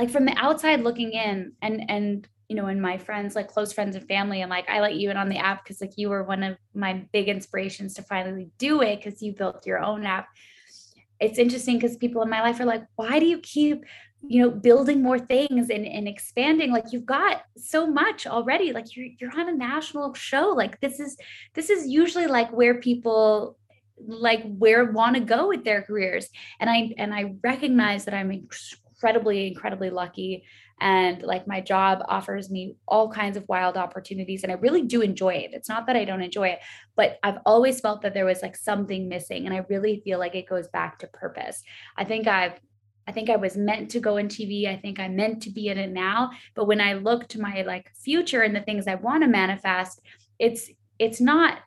like 0.00 0.10
from 0.10 0.24
the 0.24 0.34
outside 0.36 0.80
looking 0.80 1.12
in 1.12 1.52
and 1.62 1.88
and 1.88 2.28
you 2.50 2.56
know 2.56 2.66
and 2.66 2.82
my 2.82 2.98
friends 2.98 3.36
like 3.36 3.46
close 3.46 3.72
friends 3.72 3.94
and 3.94 4.06
family 4.08 4.42
and 4.42 4.50
like 4.50 4.68
i 4.68 4.80
let 4.80 4.96
you 4.96 5.08
in 5.08 5.16
on 5.16 5.28
the 5.28 5.38
app 5.38 5.62
because 5.62 5.80
like 5.80 5.92
you 5.96 6.10
were 6.10 6.24
one 6.24 6.42
of 6.42 6.58
my 6.74 7.06
big 7.12 7.28
inspirations 7.28 7.94
to 7.94 8.02
finally 8.02 8.50
do 8.58 8.82
it 8.82 8.96
because 8.96 9.22
you 9.22 9.32
built 9.32 9.66
your 9.66 9.78
own 9.78 10.04
app. 10.04 10.28
It's 11.20 11.38
interesting 11.38 11.78
because 11.78 11.96
people 11.96 12.22
in 12.22 12.30
my 12.30 12.40
life 12.40 12.60
are 12.60 12.64
like 12.64 12.84
why 12.96 13.20
do 13.20 13.26
you 13.26 13.38
keep 13.38 13.84
you 14.22 14.42
know 14.42 14.50
building 14.50 15.02
more 15.02 15.18
things 15.18 15.70
and, 15.70 15.86
and 15.86 16.08
expanding? 16.08 16.72
Like 16.72 16.86
you've 16.92 17.06
got 17.06 17.42
so 17.56 17.86
much 17.86 18.26
already. 18.26 18.72
Like 18.72 18.96
you're 18.96 19.08
you're 19.18 19.38
on 19.38 19.48
a 19.48 19.56
national 19.56 20.14
show. 20.14 20.48
Like 20.48 20.80
this 20.80 20.98
is 20.98 21.16
this 21.54 21.70
is 21.70 21.86
usually 21.86 22.26
like 22.26 22.50
where 22.52 22.80
people 22.80 23.56
like 23.96 24.42
where 24.56 24.92
want 24.92 25.14
to 25.14 25.20
go 25.20 25.48
with 25.48 25.64
their 25.64 25.82
careers. 25.82 26.28
And 26.58 26.70
i 26.70 26.92
and 26.96 27.14
i 27.14 27.34
recognize 27.42 28.06
that 28.06 28.14
i'm 28.14 28.30
incredibly 29.00 29.48
incredibly 29.48 29.88
lucky 29.88 30.44
and 30.80 31.22
like 31.22 31.46
my 31.46 31.60
job 31.60 32.02
offers 32.08 32.50
me 32.50 32.76
all 32.86 33.10
kinds 33.10 33.36
of 33.36 33.48
wild 33.48 33.78
opportunities 33.78 34.42
and 34.42 34.52
i 34.52 34.56
really 34.56 34.82
do 34.82 35.00
enjoy 35.00 35.32
it 35.32 35.50
it's 35.54 35.70
not 35.70 35.86
that 35.86 35.96
i 35.96 36.04
don't 36.04 36.20
enjoy 36.20 36.48
it 36.48 36.58
but 36.96 37.18
i've 37.22 37.38
always 37.46 37.80
felt 37.80 38.02
that 38.02 38.12
there 38.12 38.26
was 38.26 38.42
like 38.42 38.54
something 38.54 39.08
missing 39.08 39.46
and 39.46 39.54
i 39.54 39.64
really 39.70 40.02
feel 40.04 40.18
like 40.18 40.34
it 40.34 40.48
goes 40.48 40.68
back 40.68 40.98
to 40.98 41.06
purpose 41.08 41.62
i 41.96 42.04
think 42.04 42.26
i've 42.26 42.60
I 43.08 43.12
think 43.12 43.28
I 43.28 43.34
was 43.36 43.56
meant 43.56 43.90
to 43.92 43.98
go 43.98 44.18
in 44.18 44.28
TV. 44.28 44.68
I 44.68 44.76
think 44.76 45.00
I'm 45.00 45.16
meant 45.16 45.42
to 45.42 45.50
be 45.50 45.66
in 45.66 45.78
it 45.78 45.90
now. 45.90 46.30
But 46.54 46.66
when 46.66 46.80
I 46.80 46.92
look 46.92 47.26
to 47.28 47.40
my 47.40 47.62
like 47.62 47.90
future 47.96 48.42
and 48.42 48.54
the 48.54 48.60
things 48.60 48.86
I 48.86 48.94
want 48.94 49.24
to 49.24 49.28
manifest, 49.28 50.00
it's 50.38 50.70
it's 51.00 51.20
not 51.20 51.58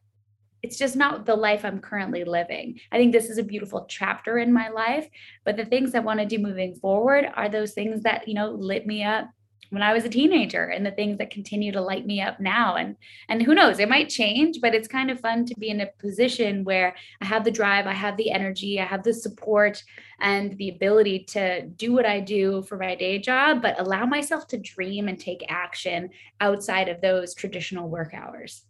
it's 0.64 0.78
just 0.78 0.96
not 0.96 1.26
the 1.26 1.36
life 1.36 1.66
I'm 1.66 1.80
currently 1.80 2.24
living. 2.24 2.80
I 2.92 2.98
think 2.98 3.12
this 3.12 3.30
is 3.30 3.38
a 3.38 3.44
beautiful 3.44 3.86
chapter 3.90 4.38
in 4.38 4.52
my 4.52 4.70
life, 4.70 5.08
but 5.44 5.58
the 5.58 5.66
things 5.66 5.94
I 5.94 6.00
want 6.00 6.22
to 6.22 6.26
do 6.26 6.40
moving 6.40 6.74
forward 6.76 7.26
are 7.36 7.50
those 7.50 7.74
things 7.74 8.02
that, 8.04 8.28
you 8.28 8.34
know, 8.34 8.50
lit 8.50 8.88
me 8.88 9.04
up 9.04 9.30
when 9.72 9.82
I 9.82 9.92
was 9.92 10.06
a 10.06 10.10
teenager 10.10 10.66
and 10.66 10.86
the 10.86 10.92
things 10.92 11.18
that 11.18 11.32
continue 11.32 11.72
to 11.72 11.82
light 11.82 12.06
me 12.06 12.22
up 12.22 12.40
now. 12.40 12.76
And 12.76 12.96
and 13.28 13.42
who 13.42 13.56
knows, 13.56 13.80
it 13.80 13.90
might 13.90 14.08
change, 14.08 14.62
but 14.62 14.74
it's 14.74 14.88
kind 14.88 15.12
of 15.12 15.20
fun 15.20 15.46
to 15.46 15.56
be 15.60 15.70
in 15.70 15.82
a 15.82 15.90
position 16.00 16.64
where 16.64 16.96
I 17.20 17.26
have 17.26 17.44
the 17.44 17.52
drive, 17.52 17.86
I 17.86 17.94
have 17.94 18.16
the 18.16 18.32
energy, 18.32 18.80
I 18.80 18.86
have 18.86 19.04
the 19.04 19.14
support 19.14 19.84
and 20.22 20.58
the 20.58 20.70
ability 20.70 21.26
to 21.30 21.64
do 21.64 21.92
what 21.92 22.06
I 22.06 22.22
do 22.22 22.64
for 22.64 22.78
my 22.78 22.96
day 22.96 23.20
job, 23.20 23.62
but 23.62 23.80
allow 23.80 24.06
myself 24.06 24.48
to 24.50 24.58
dream 24.58 25.10
and 25.10 25.20
take 25.20 25.44
action 25.50 26.12
outside 26.40 26.88
of 26.88 27.02
those 27.02 27.34
traditional 27.34 27.90
work 27.90 28.14
hours. 28.14 28.64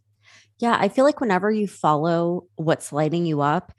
Yeah, 0.63 0.77
I 0.79 0.87
feel 0.87 1.03
like 1.03 1.19
whenever 1.19 1.51
you 1.51 1.67
follow 1.67 2.45
what's 2.55 2.93
lighting 2.93 3.25
you 3.25 3.41
up, 3.41 3.73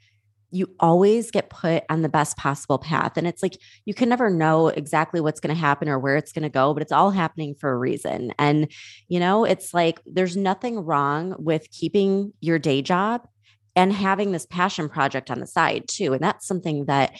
you 0.51 0.67
always 0.79 1.31
get 1.31 1.49
put 1.49 1.83
on 1.89 2.03
the 2.03 2.09
best 2.09 2.37
possible 2.37 2.77
path. 2.77 3.17
And 3.17 3.25
it's 3.25 3.41
like 3.41 3.57
you 3.85 3.95
can 3.95 4.07
never 4.07 4.29
know 4.29 4.67
exactly 4.67 5.19
what's 5.19 5.39
going 5.39 5.53
to 5.53 5.59
happen 5.59 5.89
or 5.89 5.97
where 5.97 6.15
it's 6.15 6.31
going 6.31 6.43
to 6.43 6.49
go, 6.49 6.75
but 6.75 6.83
it's 6.83 6.91
all 6.91 7.09
happening 7.09 7.55
for 7.55 7.71
a 7.71 7.75
reason. 7.75 8.33
And, 8.37 8.71
you 9.07 9.19
know, 9.19 9.45
it's 9.45 9.73
like 9.73 9.99
there's 10.05 10.37
nothing 10.37 10.77
wrong 10.77 11.33
with 11.39 11.71
keeping 11.71 12.33
your 12.39 12.59
day 12.59 12.83
job 12.83 13.27
and 13.75 13.91
having 13.91 14.31
this 14.31 14.45
passion 14.45 14.87
project 14.87 15.31
on 15.31 15.39
the 15.39 15.47
side 15.47 15.87
too. 15.87 16.13
And 16.13 16.21
that's 16.21 16.45
something 16.45 16.85
that 16.85 17.17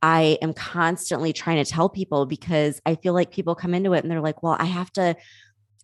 I 0.00 0.38
am 0.42 0.52
constantly 0.52 1.32
trying 1.32 1.62
to 1.64 1.68
tell 1.68 1.88
people 1.88 2.24
because 2.24 2.80
I 2.86 2.94
feel 2.94 3.14
like 3.14 3.32
people 3.32 3.56
come 3.56 3.74
into 3.74 3.94
it 3.94 4.04
and 4.04 4.12
they're 4.12 4.20
like, 4.20 4.44
well, 4.44 4.56
I 4.60 4.66
have 4.66 4.92
to 4.92 5.16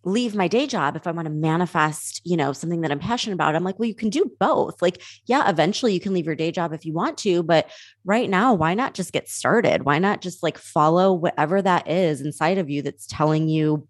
leave 0.05 0.35
my 0.35 0.47
day 0.47 0.67
job 0.67 0.95
if 0.95 1.07
I 1.07 1.11
want 1.11 1.25
to 1.25 1.33
manifest, 1.33 2.21
you 2.23 2.37
know, 2.37 2.53
something 2.53 2.81
that 2.81 2.91
I'm 2.91 2.99
passionate 2.99 3.33
about. 3.33 3.55
I'm 3.55 3.63
like, 3.63 3.79
well, 3.79 3.89
you 3.89 3.95
can 3.95 4.11
do 4.11 4.31
both. 4.39 4.79
Like, 4.81 5.01
yeah, 5.25 5.49
eventually 5.49 5.93
you 5.93 5.99
can 5.99 6.13
leave 6.13 6.27
your 6.27 6.35
day 6.35 6.51
job 6.51 6.73
if 6.73 6.85
you 6.85 6.93
want 6.93 7.17
to, 7.19 7.41
but 7.41 7.69
right 8.05 8.29
now, 8.29 8.53
why 8.53 8.75
not 8.75 8.93
just 8.93 9.11
get 9.11 9.27
started? 9.27 9.83
Why 9.83 9.97
not 9.97 10.21
just 10.21 10.43
like 10.43 10.59
follow 10.59 11.11
whatever 11.11 11.59
that 11.61 11.89
is 11.89 12.21
inside 12.21 12.59
of 12.59 12.69
you 12.69 12.83
that's 12.83 13.07
telling 13.07 13.49
you 13.49 13.87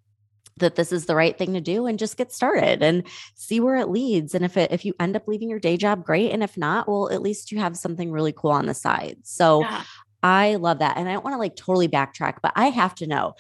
that 0.58 0.76
this 0.76 0.94
is 0.94 1.06
the 1.06 1.16
right 1.16 1.38
thing 1.38 1.54
to 1.54 1.60
do 1.60 1.86
and 1.86 2.00
just 2.00 2.16
get 2.16 2.32
started 2.32 2.82
and 2.82 3.04
see 3.36 3.60
where 3.60 3.76
it 3.76 3.90
leads 3.90 4.34
and 4.34 4.46
if 4.46 4.56
it 4.56 4.72
if 4.72 4.86
you 4.86 4.94
end 5.02 5.14
up 5.14 5.28
leaving 5.28 5.50
your 5.50 5.60
day 5.60 5.76
job 5.76 6.06
great 6.06 6.32
and 6.32 6.44
if 6.44 6.56
not 6.56 6.88
well 6.88 7.12
at 7.12 7.22
least 7.22 7.52
you 7.52 7.60
have 7.60 7.76
something 7.76 8.10
really 8.10 8.32
cool 8.32 8.52
on 8.52 8.66
the 8.66 8.74
side 8.74 9.18
so 9.24 9.60
yeah. 9.60 9.84
i 10.24 10.56
love 10.56 10.80
that 10.80 10.96
and 10.96 11.10
i 11.10 11.12
don't 11.12 11.26
want 11.26 11.34
to 11.34 11.40
like 11.40 11.58
totally 11.58 11.90
backtrack 11.90 12.36
but 12.42 12.54
i 12.56 12.68
have 12.68 12.96
to 12.96 13.06
know 13.06 13.34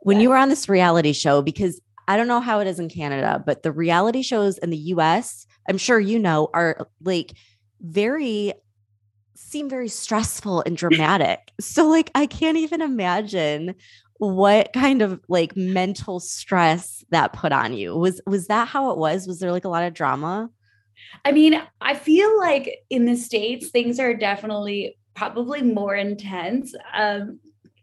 when 0.00 0.20
you 0.20 0.28
were 0.28 0.36
on 0.36 0.50
this 0.50 0.68
reality 0.68 1.14
show 1.14 1.40
because 1.40 1.80
I 2.08 2.16
don't 2.16 2.26
know 2.26 2.40
how 2.40 2.58
it 2.60 2.66
is 2.66 2.80
in 2.80 2.88
Canada, 2.88 3.40
but 3.44 3.62
the 3.62 3.70
reality 3.70 4.22
shows 4.22 4.56
in 4.58 4.70
the 4.70 4.78
US, 4.78 5.46
I'm 5.68 5.76
sure 5.78 6.00
you 6.00 6.18
know, 6.18 6.48
are 6.54 6.88
like 7.02 7.34
very 7.80 8.54
seem 9.36 9.68
very 9.68 9.88
stressful 9.88 10.62
and 10.66 10.76
dramatic. 10.76 11.52
so 11.60 11.86
like 11.86 12.10
I 12.14 12.26
can't 12.26 12.56
even 12.56 12.82
imagine 12.82 13.76
what 14.14 14.72
kind 14.72 15.00
of 15.00 15.20
like 15.28 15.56
mental 15.56 16.18
stress 16.18 17.04
that 17.10 17.34
put 17.34 17.52
on 17.52 17.74
you. 17.74 17.94
Was 17.94 18.20
was 18.26 18.48
that 18.48 18.68
how 18.68 18.90
it 18.90 18.98
was? 18.98 19.26
Was 19.28 19.38
there 19.38 19.52
like 19.52 19.66
a 19.66 19.68
lot 19.68 19.84
of 19.84 19.94
drama? 19.94 20.50
I 21.24 21.32
mean, 21.32 21.60
I 21.80 21.94
feel 21.94 22.36
like 22.38 22.78
in 22.90 23.04
the 23.04 23.16
states 23.16 23.68
things 23.68 24.00
are 24.00 24.14
definitely 24.14 24.98
probably 25.14 25.62
more 25.62 25.94
intense. 25.94 26.74
Um 26.94 27.38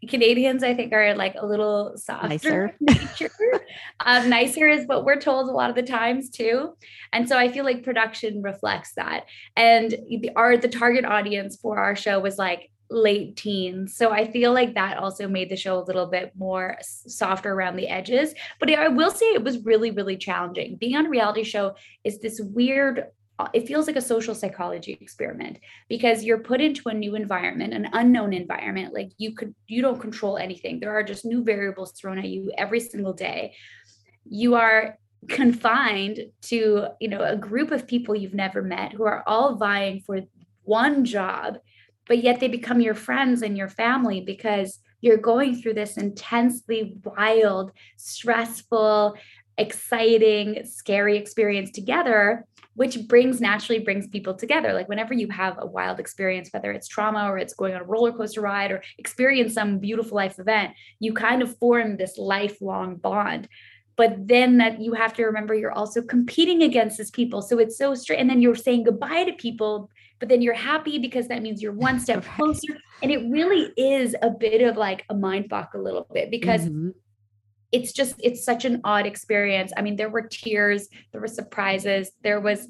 Canadians, 0.06 0.62
I 0.62 0.74
think, 0.74 0.92
are 0.92 1.14
like 1.14 1.34
a 1.38 1.46
little 1.46 1.96
softer 1.96 2.28
nicer. 2.28 2.74
nature. 2.80 3.30
um, 4.00 4.28
nicer 4.28 4.68
is 4.68 4.86
what 4.86 5.04
we're 5.04 5.20
told 5.20 5.48
a 5.48 5.52
lot 5.52 5.70
of 5.70 5.76
the 5.76 5.82
times 5.82 6.30
too. 6.30 6.74
And 7.12 7.28
so 7.28 7.36
I 7.36 7.50
feel 7.50 7.64
like 7.64 7.82
production 7.82 8.42
reflects 8.42 8.92
that. 8.94 9.26
And 9.56 9.90
the 9.90 10.30
our 10.36 10.56
the 10.56 10.68
target 10.68 11.04
audience 11.04 11.56
for 11.56 11.78
our 11.78 11.96
show 11.96 12.20
was 12.20 12.38
like 12.38 12.70
late 12.90 13.36
teens. 13.36 13.96
So 13.96 14.12
I 14.12 14.30
feel 14.30 14.52
like 14.52 14.74
that 14.74 14.98
also 14.98 15.28
made 15.28 15.50
the 15.50 15.56
show 15.56 15.78
a 15.78 15.84
little 15.84 16.06
bit 16.06 16.32
more 16.36 16.76
softer 16.82 17.52
around 17.52 17.76
the 17.76 17.88
edges. 17.88 18.34
But 18.60 18.70
I 18.70 18.88
will 18.88 19.10
say 19.10 19.26
it 19.26 19.42
was 19.42 19.64
really, 19.64 19.90
really 19.90 20.16
challenging. 20.16 20.76
Being 20.76 20.96
on 20.96 21.06
a 21.06 21.10
reality 21.10 21.42
show 21.42 21.74
is 22.04 22.20
this 22.20 22.40
weird 22.40 23.06
Uh, 23.38 23.48
it 23.52 23.66
feels 23.66 23.86
like 23.86 23.96
a 23.96 24.00
social 24.00 24.34
psychology 24.34 24.96
experiment 25.00 25.58
because 25.88 26.24
you're 26.24 26.38
put 26.38 26.60
into 26.60 26.88
a 26.88 26.94
new 26.94 27.14
environment 27.14 27.74
an 27.74 27.86
unknown 27.92 28.32
environment 28.32 28.94
like 28.94 29.10
you 29.18 29.34
could 29.34 29.54
you 29.66 29.82
don't 29.82 30.00
control 30.00 30.38
anything. 30.38 30.80
There 30.80 30.94
are 30.96 31.02
just 31.02 31.24
new 31.24 31.44
variables 31.44 31.92
thrown 31.92 32.18
at 32.18 32.28
you 32.28 32.50
every 32.56 32.80
single 32.80 33.12
day. 33.12 33.54
You 34.24 34.54
are 34.54 34.98
confined 35.28 36.20
to 36.42 36.86
you 37.00 37.08
know 37.08 37.22
a 37.22 37.36
group 37.36 37.70
of 37.70 37.86
people 37.86 38.14
you've 38.14 38.34
never 38.34 38.62
met 38.62 38.92
who 38.92 39.04
are 39.04 39.22
all 39.26 39.56
vying 39.56 40.00
for 40.00 40.20
one 40.62 41.04
job 41.04 41.58
but 42.06 42.22
yet 42.22 42.38
they 42.38 42.48
become 42.48 42.80
your 42.80 42.94
friends 42.94 43.42
and 43.42 43.56
your 43.56 43.68
family 43.68 44.20
because 44.20 44.78
you're 45.00 45.16
going 45.16 45.60
through 45.60 45.74
this 45.74 45.96
intensely 45.96 46.96
wild 47.04 47.72
stressful 47.96 49.16
exciting 49.58 50.64
scary 50.64 51.16
experience 51.16 51.70
together 51.70 52.46
which 52.76 53.08
brings 53.08 53.40
naturally 53.40 53.82
brings 53.82 54.06
people 54.06 54.34
together. 54.34 54.72
Like 54.72 54.88
whenever 54.88 55.14
you 55.14 55.28
have 55.30 55.56
a 55.58 55.66
wild 55.66 55.98
experience, 55.98 56.50
whether 56.52 56.70
it's 56.70 56.86
trauma 56.86 57.30
or 57.30 57.38
it's 57.38 57.54
going 57.54 57.74
on 57.74 57.80
a 57.80 57.84
roller 57.84 58.12
coaster 58.12 58.42
ride 58.42 58.70
or 58.70 58.82
experience 58.98 59.54
some 59.54 59.78
beautiful 59.78 60.14
life 60.14 60.38
event, 60.38 60.74
you 61.00 61.12
kind 61.12 61.42
of 61.42 61.58
form 61.58 61.96
this 61.96 62.18
lifelong 62.18 62.96
bond. 62.96 63.48
But 63.96 64.28
then 64.28 64.58
that 64.58 64.80
you 64.80 64.92
have 64.92 65.14
to 65.14 65.24
remember 65.24 65.54
you're 65.54 65.72
also 65.72 66.02
competing 66.02 66.62
against 66.62 66.98
these 66.98 67.10
people. 67.10 67.40
So 67.40 67.58
it's 67.58 67.78
so 67.78 67.94
straight. 67.94 68.20
And 68.20 68.28
then 68.28 68.42
you're 68.42 68.54
saying 68.54 68.84
goodbye 68.84 69.24
to 69.24 69.32
people, 69.32 69.88
but 70.18 70.28
then 70.28 70.42
you're 70.42 70.54
happy 70.54 70.98
because 70.98 71.28
that 71.28 71.40
means 71.40 71.62
you're 71.62 71.72
one 71.72 71.98
step 71.98 72.24
closer. 72.36 72.76
And 73.02 73.10
it 73.10 73.26
really 73.30 73.72
is 73.78 74.14
a 74.20 74.28
bit 74.28 74.60
of 74.60 74.76
like 74.76 75.06
a 75.08 75.14
mind 75.14 75.46
fuck 75.48 75.72
a 75.72 75.78
little 75.78 76.06
bit 76.12 76.30
because 76.30 76.66
mm-hmm 76.66 76.90
it's 77.72 77.92
just 77.92 78.14
it's 78.22 78.44
such 78.44 78.64
an 78.64 78.80
odd 78.84 79.06
experience. 79.06 79.72
I 79.76 79.82
mean 79.82 79.96
there 79.96 80.10
were 80.10 80.22
tears 80.22 80.88
there 81.12 81.20
were 81.20 81.28
surprises 81.28 82.10
there 82.22 82.40
was 82.40 82.68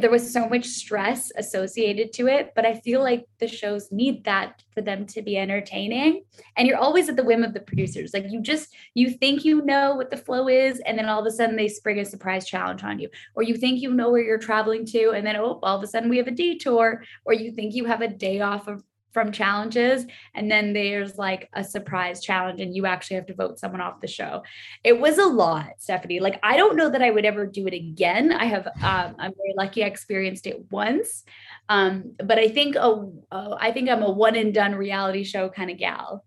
there 0.00 0.10
was 0.10 0.32
so 0.32 0.48
much 0.48 0.66
stress 0.66 1.30
associated 1.36 2.12
to 2.12 2.26
it 2.26 2.52
but 2.56 2.66
i 2.66 2.74
feel 2.80 3.00
like 3.00 3.26
the 3.38 3.46
shows 3.46 3.92
need 3.92 4.24
that 4.24 4.64
for 4.74 4.80
them 4.80 5.06
to 5.06 5.22
be 5.22 5.36
entertaining. 5.38 6.24
And 6.56 6.66
you're 6.66 6.78
always 6.78 7.08
at 7.08 7.16
the 7.16 7.24
whim 7.24 7.44
of 7.44 7.54
the 7.54 7.60
producers. 7.60 8.12
Like 8.12 8.26
you 8.28 8.40
just 8.40 8.74
you 8.94 9.10
think 9.10 9.44
you 9.44 9.62
know 9.64 9.94
what 9.94 10.10
the 10.10 10.16
flow 10.16 10.48
is 10.48 10.80
and 10.80 10.98
then 10.98 11.08
all 11.08 11.20
of 11.20 11.26
a 11.26 11.30
sudden 11.30 11.56
they 11.56 11.68
spring 11.68 12.00
a 12.00 12.04
surprise 12.04 12.46
challenge 12.46 12.82
on 12.82 12.98
you. 12.98 13.08
Or 13.34 13.42
you 13.42 13.56
think 13.56 13.80
you 13.80 13.92
know 13.92 14.10
where 14.10 14.22
you're 14.22 14.38
traveling 14.38 14.84
to 14.86 15.10
and 15.10 15.26
then 15.26 15.36
oh 15.36 15.60
all 15.62 15.76
of 15.76 15.82
a 15.82 15.86
sudden 15.86 16.10
we 16.10 16.18
have 16.18 16.26
a 16.26 16.32
detour. 16.32 17.04
Or 17.24 17.32
you 17.32 17.52
think 17.52 17.74
you 17.74 17.84
have 17.84 18.00
a 18.00 18.08
day 18.08 18.40
off 18.40 18.66
of 18.66 18.82
from 19.14 19.30
challenges 19.32 20.04
and 20.34 20.50
then 20.50 20.72
there's 20.72 21.16
like 21.16 21.48
a 21.54 21.62
surprise 21.62 22.20
challenge 22.20 22.60
and 22.60 22.74
you 22.74 22.84
actually 22.84 23.14
have 23.14 23.26
to 23.26 23.34
vote 23.34 23.58
someone 23.58 23.80
off 23.80 24.00
the 24.00 24.08
show. 24.08 24.42
It 24.82 24.98
was 24.98 25.18
a 25.18 25.24
lot 25.24 25.70
stephanie. 25.78 26.20
Like 26.20 26.40
i 26.42 26.56
don't 26.56 26.76
know 26.76 26.90
that 26.90 27.00
i 27.00 27.10
would 27.10 27.24
ever 27.24 27.46
do 27.46 27.66
it 27.66 27.74
again. 27.74 28.32
I 28.32 28.44
have 28.44 28.66
um, 28.66 29.14
i'm 29.18 29.32
very 29.36 29.54
lucky 29.56 29.84
i 29.84 29.86
experienced 29.86 30.46
it 30.46 30.66
once. 30.70 31.24
Um, 31.68 32.14
but 32.22 32.38
i 32.38 32.48
think 32.48 32.74
a, 32.74 33.08
uh, 33.30 33.56
I 33.58 33.70
think 33.72 33.88
i'm 33.88 34.02
a 34.02 34.10
one 34.10 34.36
and 34.36 34.52
done 34.52 34.74
reality 34.74 35.24
show 35.24 35.48
kind 35.48 35.70
of 35.70 35.78
gal. 35.78 36.24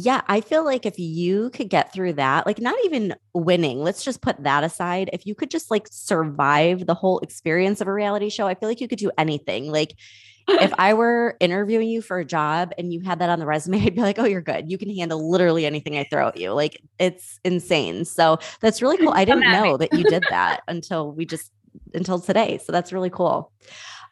Yeah, 0.00 0.20
I 0.28 0.42
feel 0.42 0.64
like 0.64 0.86
if 0.86 0.96
you 0.96 1.50
could 1.50 1.70
get 1.70 1.92
through 1.92 2.12
that, 2.14 2.46
like 2.46 2.60
not 2.60 2.76
even 2.84 3.16
winning, 3.34 3.82
let's 3.82 4.04
just 4.04 4.22
put 4.22 4.40
that 4.44 4.62
aside. 4.62 5.10
If 5.12 5.26
you 5.26 5.34
could 5.34 5.50
just 5.50 5.72
like 5.72 5.88
survive 5.90 6.86
the 6.86 6.94
whole 6.94 7.18
experience 7.18 7.80
of 7.80 7.88
a 7.88 7.92
reality 7.92 8.28
show, 8.28 8.46
I 8.46 8.54
feel 8.54 8.68
like 8.68 8.80
you 8.80 8.86
could 8.86 9.00
do 9.00 9.10
anything. 9.18 9.72
Like 9.72 9.94
if 10.48 10.72
I 10.78 10.94
were 10.94 11.36
interviewing 11.40 11.88
you 11.88 12.02
for 12.02 12.18
a 12.18 12.24
job 12.24 12.72
and 12.78 12.92
you 12.92 13.00
had 13.00 13.18
that 13.20 13.30
on 13.30 13.38
the 13.38 13.46
resume, 13.46 13.80
I'd 13.84 13.94
be 13.94 14.00
like, 14.00 14.18
oh, 14.18 14.24
you're 14.24 14.40
good. 14.40 14.70
You 14.70 14.78
can 14.78 14.94
handle 14.94 15.30
literally 15.30 15.66
anything 15.66 15.96
I 15.96 16.04
throw 16.04 16.28
at 16.28 16.36
you. 16.38 16.52
Like 16.52 16.80
it's 16.98 17.38
insane. 17.44 18.04
So 18.04 18.38
that's 18.60 18.82
really 18.82 18.98
cool. 18.98 19.12
I 19.14 19.24
didn't 19.24 19.50
know 19.50 19.76
that 19.76 19.92
you 19.92 20.04
did 20.04 20.24
that 20.30 20.60
until 20.68 21.12
we 21.12 21.24
just 21.26 21.52
until 21.94 22.18
today. 22.18 22.58
So 22.58 22.72
that's 22.72 22.92
really 22.92 23.10
cool. 23.10 23.52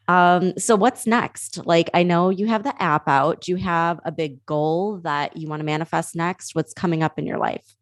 Um, 0.09 0.57
so 0.57 0.77
what's 0.77 1.07
next? 1.07 1.67
Like 1.67 1.91
I 1.93 2.03
know 2.03 2.31
you 2.31 2.47
have 2.47 2.63
the 2.63 2.81
app 2.81 3.09
out. 3.09 3.41
Do 3.41 3.53
you 3.53 3.57
have 3.57 4.01
a 4.05 4.13
big 4.13 4.45
goal 4.47 4.99
that 4.99 5.37
you 5.37 5.49
want 5.49 5.61
to 5.61 5.65
manifest 5.65 6.15
next? 6.15 6.55
What's 6.55 6.73
coming 6.73 7.03
up 7.03 7.19
in 7.19 7.27
your 7.27 7.39
life? 7.39 7.75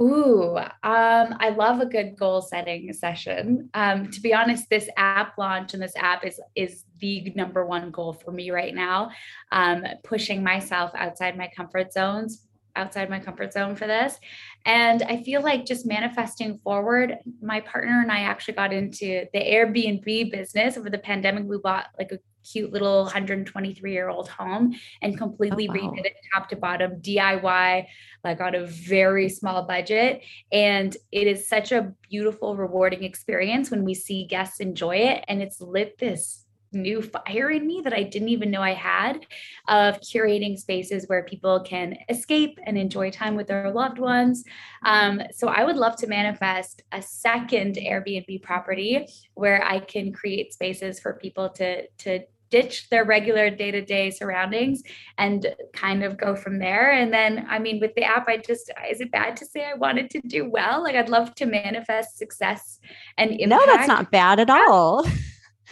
Ooh, 0.00 0.56
um, 0.56 0.66
I 0.82 1.54
love 1.56 1.80
a 1.80 1.86
good 1.86 2.16
goal 2.16 2.42
setting 2.42 2.92
session. 2.92 3.70
Um, 3.74 4.10
to 4.10 4.20
be 4.20 4.34
honest, 4.34 4.68
this 4.68 4.88
app 4.96 5.38
launch 5.38 5.72
and 5.72 5.82
this 5.82 5.94
app 5.96 6.24
is 6.26 6.40
is 6.56 6.84
the 6.98 7.32
number 7.36 7.64
one 7.64 7.92
goal 7.92 8.12
for 8.12 8.32
me 8.32 8.50
right 8.50 8.74
now. 8.74 9.10
Um, 9.52 9.84
pushing 10.02 10.42
myself 10.42 10.90
outside 10.96 11.38
my 11.38 11.48
comfort 11.56 11.92
zones, 11.92 12.46
outside 12.74 13.08
my 13.08 13.20
comfort 13.20 13.52
zone 13.52 13.76
for 13.76 13.86
this. 13.86 14.18
And 14.66 15.02
I 15.04 15.22
feel 15.22 15.42
like 15.42 15.64
just 15.64 15.86
manifesting 15.86 16.58
forward, 16.58 17.18
my 17.40 17.60
partner 17.60 18.00
and 18.00 18.10
I 18.10 18.20
actually 18.20 18.54
got 18.54 18.72
into 18.72 19.26
the 19.32 19.40
Airbnb 19.40 20.32
business 20.32 20.76
over 20.76 20.90
the 20.90 20.98
pandemic. 20.98 21.44
We 21.44 21.58
bought 21.58 21.86
like 21.98 22.10
a 22.10 22.18
cute 22.44 22.72
little 22.72 23.02
123 23.04 23.92
year 23.92 24.08
old 24.08 24.28
home 24.28 24.74
and 25.02 25.18
completely 25.18 25.68
oh, 25.68 25.72
wow. 25.72 25.92
redid 25.92 26.06
it 26.06 26.16
top 26.32 26.48
to 26.48 26.56
bottom 26.56 27.00
DIY, 27.00 27.86
like 28.22 28.40
on 28.40 28.54
a 28.54 28.66
very 28.66 29.28
small 29.28 29.64
budget. 29.64 30.22
And 30.52 30.96
it 31.10 31.26
is 31.26 31.48
such 31.48 31.72
a 31.72 31.92
beautiful, 32.10 32.56
rewarding 32.56 33.04
experience 33.04 33.70
when 33.70 33.84
we 33.84 33.94
see 33.94 34.26
guests 34.26 34.60
enjoy 34.60 34.96
it. 34.96 35.24
And 35.28 35.42
it's 35.42 35.60
lit 35.60 35.98
this 35.98 36.44
new 36.74 37.00
fire 37.00 37.50
in 37.50 37.66
me 37.66 37.80
that 37.82 37.94
I 37.94 38.02
didn't 38.02 38.28
even 38.28 38.50
know 38.50 38.60
I 38.60 38.74
had 38.74 39.26
of 39.68 40.00
curating 40.00 40.58
spaces 40.58 41.04
where 41.06 41.22
people 41.22 41.60
can 41.60 41.96
escape 42.08 42.58
and 42.66 42.76
enjoy 42.76 43.10
time 43.10 43.36
with 43.36 43.46
their 43.46 43.72
loved 43.72 43.98
ones. 43.98 44.44
Um, 44.84 45.22
so 45.32 45.48
I 45.48 45.64
would 45.64 45.76
love 45.76 45.96
to 45.96 46.06
manifest 46.06 46.82
a 46.92 47.00
second 47.00 47.76
Airbnb 47.76 48.42
property 48.42 49.06
where 49.34 49.64
I 49.64 49.78
can 49.78 50.12
create 50.12 50.52
spaces 50.52 51.00
for 51.00 51.14
people 51.14 51.48
to 51.50 51.86
to 51.86 52.20
ditch 52.54 52.88
their 52.88 53.04
regular 53.04 53.50
day-to-day 53.50 54.12
surroundings 54.12 54.80
and 55.18 55.52
kind 55.72 56.04
of 56.04 56.16
go 56.16 56.36
from 56.36 56.60
there 56.60 56.92
and 56.92 57.12
then 57.12 57.44
i 57.50 57.58
mean 57.58 57.80
with 57.80 57.92
the 57.96 58.04
app 58.04 58.28
i 58.28 58.36
just 58.36 58.70
is 58.88 59.00
it 59.00 59.10
bad 59.10 59.36
to 59.36 59.44
say 59.44 59.64
i 59.64 59.74
wanted 59.74 60.08
to 60.08 60.20
do 60.20 60.48
well 60.48 60.80
like 60.80 60.94
i'd 60.94 61.08
love 61.08 61.34
to 61.34 61.46
manifest 61.46 62.16
success 62.16 62.78
and 63.18 63.32
impact. 63.32 63.66
no 63.66 63.66
that's 63.66 63.88
not 63.88 64.12
bad 64.12 64.38
at 64.38 64.48
all 64.48 65.04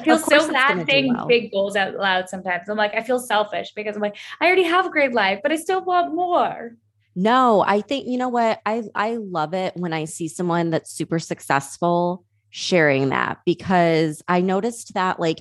I 0.01 0.03
feel 0.05 0.18
so 0.18 0.51
bad 0.51 0.85
saying 0.88 1.14
well. 1.14 1.29
big 1.29 1.53
goals 1.53 1.77
out 1.77 1.95
loud 1.95 2.27
sometimes. 2.27 2.66
I'm 2.66 2.79
like, 2.79 2.95
I 2.95 3.03
feel 3.03 3.18
selfish 3.18 3.73
because 3.77 3.95
I'm 3.95 4.01
like, 4.01 4.16
I 4.40 4.47
already 4.47 4.62
have 4.62 4.87
a 4.87 4.90
great 4.90 5.12
life, 5.12 5.40
but 5.42 5.53
I 5.53 5.57
still 5.57 5.85
want 5.85 6.14
more. 6.14 6.79
No, 7.14 7.61
I 7.61 7.83
think 7.83 8.07
you 8.09 8.16
know 8.16 8.31
what? 8.31 8.62
I 8.64 8.85
I 8.95 9.16
love 9.16 9.53
it 9.53 9.77
when 9.77 9.92
I 9.92 10.07
see 10.07 10.29
someone 10.29 10.71
that's 10.71 10.90
super 10.90 11.18
successful 11.18 12.25
sharing 12.49 13.11
that 13.11 13.40
because 13.45 14.23
I 14.29 14.40
noticed 14.40 14.95
that 14.95 15.21
like 15.21 15.40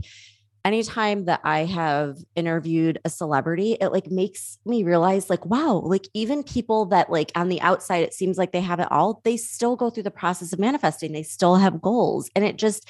anytime 0.64 1.26
that 1.26 1.42
I 1.44 1.66
have 1.66 2.18
interviewed 2.36 3.00
a 3.06 3.10
celebrity, 3.10 3.78
it 3.80 3.90
like 3.90 4.12
makes 4.12 4.58
me 4.66 4.84
realize 4.84 5.30
like, 5.30 5.46
wow, 5.46 5.82
like 5.84 6.08
even 6.14 6.44
people 6.44 6.86
that 6.88 7.10
like 7.10 7.32
on 7.36 7.50
the 7.50 7.62
outside, 7.62 8.04
it 8.04 8.14
seems 8.14 8.38
like 8.38 8.52
they 8.52 8.62
have 8.62 8.80
it 8.80 8.92
all, 8.92 9.22
they 9.24 9.38
still 9.38 9.76
go 9.76 9.90
through 9.90 10.04
the 10.04 10.12
process 10.12 10.54
of 10.54 10.60
manifesting. 10.60 11.12
They 11.12 11.24
still 11.24 11.56
have 11.56 11.82
goals. 11.82 12.30
And 12.36 12.46
it 12.46 12.58
just, 12.58 12.88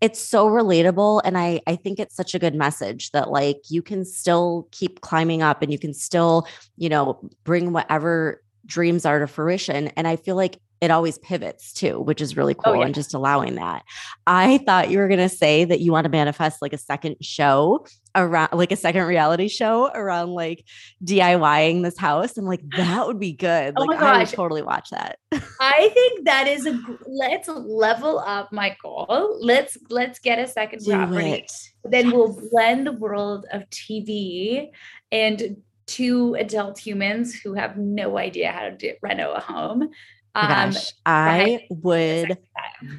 it's 0.00 0.18
so 0.18 0.48
relatable 0.48 1.20
and 1.24 1.36
i 1.36 1.60
i 1.66 1.76
think 1.76 1.98
it's 1.98 2.16
such 2.16 2.34
a 2.34 2.38
good 2.38 2.54
message 2.54 3.10
that 3.10 3.30
like 3.30 3.58
you 3.68 3.82
can 3.82 4.04
still 4.04 4.66
keep 4.70 5.02
climbing 5.02 5.42
up 5.42 5.60
and 5.60 5.70
you 5.70 5.78
can 5.78 5.92
still 5.92 6.46
you 6.76 6.88
know 6.88 7.20
bring 7.44 7.72
whatever 7.72 8.42
dreams 8.64 9.04
are 9.04 9.18
to 9.18 9.26
fruition 9.26 9.88
and 9.88 10.08
i 10.08 10.16
feel 10.16 10.36
like 10.36 10.58
it 10.80 10.90
always 10.90 11.18
pivots 11.18 11.72
too, 11.72 12.00
which 12.00 12.20
is 12.20 12.36
really 12.36 12.54
oh, 12.60 12.62
cool. 12.62 12.72
Oh, 12.72 12.80
yeah. 12.80 12.86
And 12.86 12.94
just 12.94 13.12
allowing 13.12 13.56
that. 13.56 13.82
I 14.26 14.58
thought 14.58 14.90
you 14.90 14.98
were 14.98 15.08
going 15.08 15.20
to 15.20 15.28
say 15.28 15.64
that 15.64 15.80
you 15.80 15.92
want 15.92 16.04
to 16.04 16.10
manifest 16.10 16.62
like 16.62 16.72
a 16.72 16.78
second 16.78 17.16
show 17.20 17.86
around, 18.16 18.50
like 18.52 18.72
a 18.72 18.76
second 18.76 19.04
reality 19.04 19.48
show 19.48 19.88
around 19.88 20.30
like 20.30 20.64
DIYing 21.04 21.82
this 21.82 21.98
house. 21.98 22.36
I'm 22.38 22.46
like, 22.46 22.62
that 22.76 23.06
would 23.06 23.20
be 23.20 23.32
good. 23.32 23.74
Oh 23.76 23.84
like, 23.84 24.00
I 24.00 24.18
would 24.20 24.28
totally 24.28 24.62
watch 24.62 24.88
that. 24.90 25.18
I 25.60 25.90
think 25.94 26.24
that 26.24 26.48
is 26.48 26.66
a, 26.66 26.80
let's 27.06 27.48
level 27.48 28.20
up 28.20 28.50
my 28.50 28.74
goal. 28.82 29.38
Let's, 29.40 29.76
let's 29.90 30.18
get 30.18 30.38
a 30.38 30.48
second 30.48 30.82
Do 30.82 30.92
property. 30.92 31.30
It. 31.30 31.52
Then 31.84 32.10
we'll 32.10 32.40
blend 32.50 32.86
the 32.86 32.92
world 32.92 33.44
of 33.52 33.68
TV 33.68 34.70
and 35.12 35.58
two 35.86 36.36
adult 36.36 36.78
humans 36.78 37.34
who 37.34 37.52
have 37.52 37.76
no 37.76 38.16
idea 38.16 38.52
how 38.52 38.62
to 38.62 38.70
do, 38.70 38.94
reno 39.02 39.32
a 39.32 39.40
home 39.40 39.90
um, 40.34 40.48
gosh, 40.48 40.92
I 41.04 41.66
would 41.70 42.38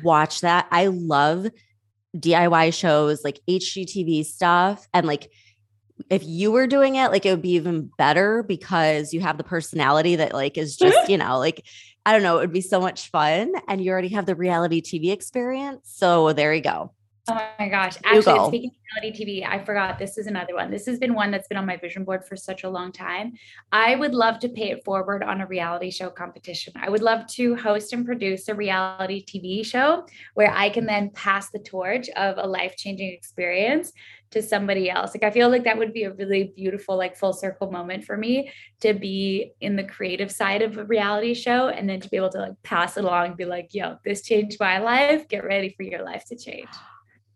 watch 0.04 0.42
that. 0.42 0.68
I 0.72 0.88
love 0.88 1.48
DIY 2.18 2.74
shows 2.74 3.24
like 3.24 3.40
HGTV 3.48 4.26
stuff 4.26 4.88
and 4.94 5.08
like 5.08 5.32
if 6.10 6.24
you 6.26 6.52
were 6.52 6.68
doing 6.68 6.96
it, 6.96 7.12
like 7.12 7.26
it 7.26 7.32
would 7.32 7.42
be 7.42 7.52
even 7.52 7.90
better 7.98 8.44
because 8.44 9.14
you 9.14 9.22
have 9.22 9.38
the 9.38 9.44
personality 9.44 10.16
that 10.16 10.34
like 10.34 10.58
is 10.58 10.76
just, 10.78 11.10
you 11.10 11.18
know, 11.18 11.38
like 11.38 11.66
I 12.06 12.14
don't 12.14 12.24
know, 12.24 12.38
it 12.38 12.42
would 12.42 12.54
be 12.54 12.62
so 12.62 12.82
much 12.82 13.10
fun 13.10 13.54
and 13.68 13.84
you 13.84 13.92
already 13.92 14.10
have 14.10 14.26
the 14.26 14.36
reality 14.36 14.82
TV 14.82 15.12
experience. 15.12 15.92
So 15.94 16.34
there 16.34 16.54
you 16.54 16.62
go. 16.62 16.94
Oh 17.32 17.48
my 17.60 17.70
gosh. 17.70 17.98
Actually, 18.04 18.48
speaking 18.48 18.70
of 18.72 19.02
reality 19.02 19.42
TV, 19.42 19.48
I 19.48 19.64
forgot 19.64 19.98
this 19.98 20.18
is 20.18 20.28
another 20.28 20.54
one. 20.56 20.70
This 20.70 20.86
has 20.86 21.00
been 21.00 21.14
one 21.14 21.32
that's 21.32 21.48
been 21.48 21.58
on 21.58 21.66
my 21.66 21.78
vision 21.78 22.04
board 22.04 22.26
for 22.26 22.36
such 22.36 22.64
a 22.64 22.70
long 22.70 22.92
time. 22.92 23.34
I 23.72 23.96
would 23.96 24.14
love 24.14 24.40
to 24.40 24.50
pay 24.50 24.72
it 24.72 24.84
forward 24.84 25.24
on 25.24 25.40
a 25.40 25.48
reality 25.48 25.92
show 25.92 26.10
competition. 26.10 26.74
I 26.76 26.90
would 26.90 27.02
love 27.02 27.26
to 27.28 27.56
host 27.56 27.94
and 27.94 28.06
produce 28.06 28.50
a 28.50 28.56
reality 28.56 29.24
TV 29.24 29.66
show 29.66 30.06
where 30.34 30.52
I 30.52 30.70
can 30.70 30.86
then 30.86 31.12
pass 31.12 31.50
the 31.52 31.60
torch 31.60 32.10
of 32.10 32.38
a 32.38 32.46
life 32.46 32.76
changing 32.76 33.14
experience 33.14 33.94
to 34.32 34.42
somebody 34.42 34.90
else. 34.90 35.14
Like 35.14 35.24
I 35.24 35.32
feel 35.32 35.50
like 35.50 35.66
that 35.66 35.78
would 35.78 35.94
be 35.94 36.04
a 36.04 36.14
really 36.14 36.54
beautiful, 36.56 36.98
like 36.98 37.18
full 37.18 37.34
circle 37.34 37.70
moment 37.72 38.06
for 38.06 38.18
me 38.18 38.52
to 38.80 38.94
be 38.94 39.54
in 39.62 39.76
the 39.76 39.84
creative 39.84 40.32
side 40.32 40.62
of 40.62 40.78
a 40.78 40.86
reality 40.86 41.34
show 41.34 41.68
and 41.68 41.90
then 41.90 42.00
to 42.00 42.10
be 42.10 42.18
able 42.18 42.32
to 42.32 42.40
like 42.40 42.64
pass 42.64 42.98
it 42.98 43.04
along 43.04 43.28
and 43.28 43.38
be 43.38 43.46
like, 43.46 43.74
yo, 43.74 43.98
this 44.04 44.22
changed 44.22 44.58
my 44.60 44.80
life. 44.80 45.28
Get 45.28 45.44
ready 45.44 45.74
for 45.76 45.84
your 45.84 46.04
life 46.04 46.26
to 46.26 46.38
change. 46.38 46.70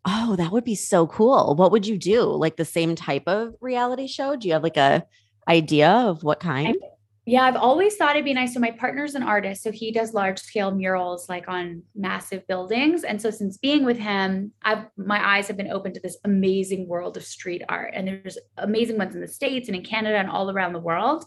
Oh, 0.05 0.35
that 0.35 0.51
would 0.51 0.63
be 0.63 0.75
so 0.75 1.07
cool. 1.07 1.55
What 1.55 1.71
would 1.71 1.87
you 1.87 1.97
do? 1.97 2.21
Like 2.23 2.57
the 2.57 2.65
same 2.65 2.95
type 2.95 3.23
of 3.27 3.55
reality 3.59 4.07
show? 4.07 4.35
Do 4.35 4.47
you 4.47 4.53
have 4.53 4.63
like 4.63 4.77
a 4.77 5.05
idea 5.47 5.89
of 5.89 6.23
what 6.23 6.39
kind? 6.39 6.77
I, 6.81 6.87
yeah, 7.27 7.41
I've 7.41 7.55
always 7.55 7.95
thought 7.95 8.11
it'd 8.11 8.23
be 8.23 8.35
nice. 8.35 8.53
So 8.53 8.59
my 8.59 8.69
partner's 8.69 9.15
an 9.15 9.23
artist, 9.23 9.63
so 9.63 9.71
he 9.71 9.91
does 9.91 10.13
large 10.13 10.39
scale 10.39 10.69
murals 10.69 11.27
like 11.27 11.47
on 11.47 11.81
massive 11.95 12.45
buildings. 12.47 13.03
And 13.03 13.19
so 13.19 13.31
since 13.31 13.57
being 13.57 13.83
with 13.83 13.97
him, 13.97 14.51
I've 14.61 14.85
my 14.95 15.27
eyes 15.27 15.47
have 15.47 15.57
been 15.57 15.71
open 15.71 15.91
to 15.93 15.99
this 15.99 16.17
amazing 16.23 16.87
world 16.87 17.17
of 17.17 17.23
street 17.23 17.63
art. 17.67 17.93
And 17.95 18.07
there's 18.07 18.37
amazing 18.57 18.99
ones 18.99 19.15
in 19.15 19.21
the 19.21 19.27
States 19.27 19.67
and 19.67 19.75
in 19.75 19.83
Canada 19.83 20.17
and 20.17 20.29
all 20.29 20.51
around 20.51 20.73
the 20.73 20.79
world. 20.79 21.25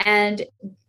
And 0.00 0.44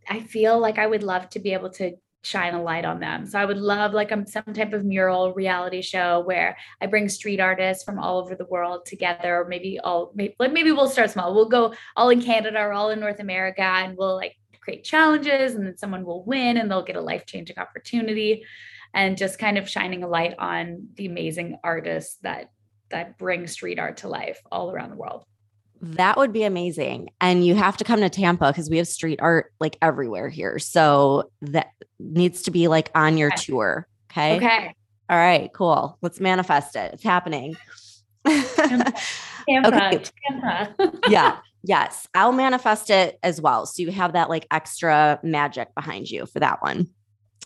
I 0.09 0.21
feel 0.21 0.57
like 0.57 0.79
I 0.79 0.87
would 0.87 1.03
love 1.03 1.29
to 1.29 1.39
be 1.39 1.53
able 1.53 1.69
to 1.73 1.93
shine 2.23 2.53
a 2.53 2.61
light 2.61 2.85
on 2.85 2.99
them. 2.99 3.25
So 3.25 3.39
I 3.39 3.45
would 3.45 3.57
love 3.57 3.93
like 3.93 4.11
um, 4.11 4.25
some 4.25 4.43
type 4.53 4.73
of 4.73 4.83
mural 4.83 5.33
reality 5.33 5.81
show 5.81 6.19
where 6.19 6.57
I 6.81 6.87
bring 6.87 7.07
street 7.07 7.39
artists 7.39 7.83
from 7.83 7.97
all 7.97 8.19
over 8.19 8.35
the 8.35 8.45
world 8.45 8.85
together. 8.85 9.41
Or 9.41 9.47
maybe 9.47 9.79
all 9.79 10.11
maybe, 10.15 10.35
like 10.39 10.51
maybe 10.51 10.71
we'll 10.71 10.89
start 10.89 11.11
small. 11.11 11.33
We'll 11.33 11.49
go 11.49 11.73
all 11.95 12.09
in 12.09 12.21
Canada 12.21 12.59
or 12.59 12.73
all 12.73 12.89
in 12.89 12.99
North 12.99 13.19
America, 13.19 13.61
and 13.61 13.97
we'll 13.97 14.15
like 14.15 14.35
create 14.59 14.83
challenges, 14.83 15.55
and 15.55 15.65
then 15.65 15.77
someone 15.77 16.05
will 16.05 16.25
win, 16.25 16.57
and 16.57 16.69
they'll 16.69 16.83
get 16.83 16.97
a 16.97 17.01
life 17.01 17.25
changing 17.25 17.57
opportunity, 17.57 18.43
and 18.93 19.17
just 19.17 19.39
kind 19.39 19.57
of 19.57 19.69
shining 19.69 20.03
a 20.03 20.07
light 20.07 20.35
on 20.37 20.89
the 20.95 21.05
amazing 21.05 21.57
artists 21.63 22.17
that 22.23 22.51
that 22.89 23.17
bring 23.17 23.47
street 23.47 23.79
art 23.79 23.97
to 23.97 24.09
life 24.09 24.39
all 24.51 24.71
around 24.71 24.89
the 24.89 24.97
world. 24.97 25.23
That 25.81 26.17
would 26.17 26.33
be 26.33 26.43
amazing. 26.43 27.09
And 27.21 27.45
you 27.45 27.55
have 27.55 27.77
to 27.77 27.83
come 27.83 28.01
to 28.01 28.09
Tampa 28.09 28.51
because 28.51 28.69
we 28.69 28.77
have 28.77 28.87
street 28.87 29.19
art 29.21 29.53
like 29.59 29.77
everywhere 29.81 30.29
here. 30.29 30.59
So 30.59 31.31
that 31.41 31.67
needs 31.99 32.41
to 32.43 32.51
be 32.51 32.67
like 32.67 32.91
on 32.95 33.17
your 33.17 33.29
okay. 33.29 33.43
tour. 33.43 33.87
Okay. 34.11 34.35
Okay. 34.37 34.73
All 35.09 35.17
right, 35.17 35.51
cool. 35.53 35.97
Let's 36.01 36.19
manifest 36.19 36.75
it. 36.75 36.93
It's 36.93 37.03
happening. 37.03 37.55
Tampa. 38.27 38.93
okay. 39.65 40.03
Tampa. 40.27 40.75
yeah. 41.09 41.37
Yes. 41.63 42.07
I'll 42.13 42.31
manifest 42.31 42.89
it 42.89 43.17
as 43.23 43.41
well. 43.41 43.65
So 43.65 43.81
you 43.81 43.91
have 43.91 44.13
that 44.13 44.29
like 44.29 44.45
extra 44.51 45.19
magic 45.23 45.73
behind 45.75 46.09
you 46.09 46.25
for 46.25 46.39
that 46.39 46.61
one. 46.61 46.89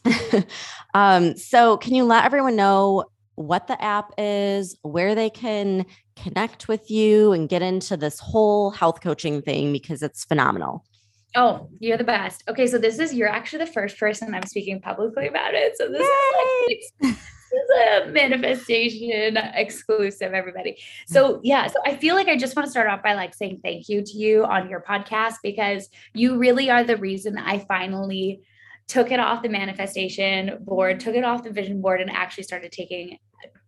um, 0.93 1.37
so 1.37 1.77
can 1.77 1.95
you 1.95 2.03
let 2.03 2.25
everyone 2.25 2.55
know 2.55 3.05
what 3.35 3.67
the 3.67 3.81
app 3.81 4.11
is, 4.17 4.77
where 4.81 5.15
they 5.15 5.29
can 5.29 5.85
connect 6.15 6.67
with 6.67 6.89
you 6.89 7.31
and 7.31 7.49
get 7.49 7.61
into 7.61 7.97
this 7.97 8.19
whole 8.19 8.71
health 8.71 9.01
coaching 9.01 9.41
thing 9.41 9.71
because 9.71 10.03
it's 10.03 10.23
phenomenal. 10.25 10.85
Oh, 11.35 11.67
you're 11.79 11.97
the 11.97 12.03
best. 12.03 12.43
Okay, 12.47 12.67
so 12.67 12.77
this 12.77 12.99
is 12.99 13.13
you're 13.13 13.29
actually 13.29 13.65
the 13.65 13.71
first 13.71 13.99
person 13.99 14.35
I'm 14.35 14.45
speaking 14.45 14.79
publicly 14.79 15.27
about 15.27 15.55
it. 15.55 15.75
So 15.77 15.89
this 15.89 16.01
Yay! 16.01 16.75
is 16.75 16.91
like 17.01 17.15
this 17.53 17.61
is 17.61 18.07
a 18.07 18.11
manifestation 18.11 19.37
exclusive, 19.55 20.33
everybody. 20.33 20.77
So 21.07 21.39
yeah, 21.43 21.67
so 21.67 21.75
I 21.85 21.95
feel 21.95 22.15
like 22.15 22.27
I 22.27 22.37
just 22.37 22.55
want 22.55 22.67
to 22.67 22.71
start 22.71 22.87
off 22.87 23.01
by 23.01 23.13
like 23.13 23.33
saying 23.33 23.61
thank 23.63 23.89
you 23.89 24.03
to 24.03 24.17
you 24.17 24.45
on 24.45 24.69
your 24.69 24.81
podcast 24.81 25.35
because 25.41 25.89
you 26.13 26.37
really 26.37 26.69
are 26.69 26.83
the 26.83 26.97
reason 26.97 27.37
I 27.37 27.59
finally 27.59 28.41
took 28.87 29.11
it 29.11 29.19
off 29.19 29.43
the 29.43 29.49
manifestation 29.49 30.57
board, 30.61 30.99
took 30.99 31.15
it 31.15 31.23
off 31.23 31.43
the 31.43 31.51
vision 31.51 31.81
board, 31.81 32.01
and 32.01 32.09
actually 32.11 32.43
started 32.43 32.71
taking 32.71 33.17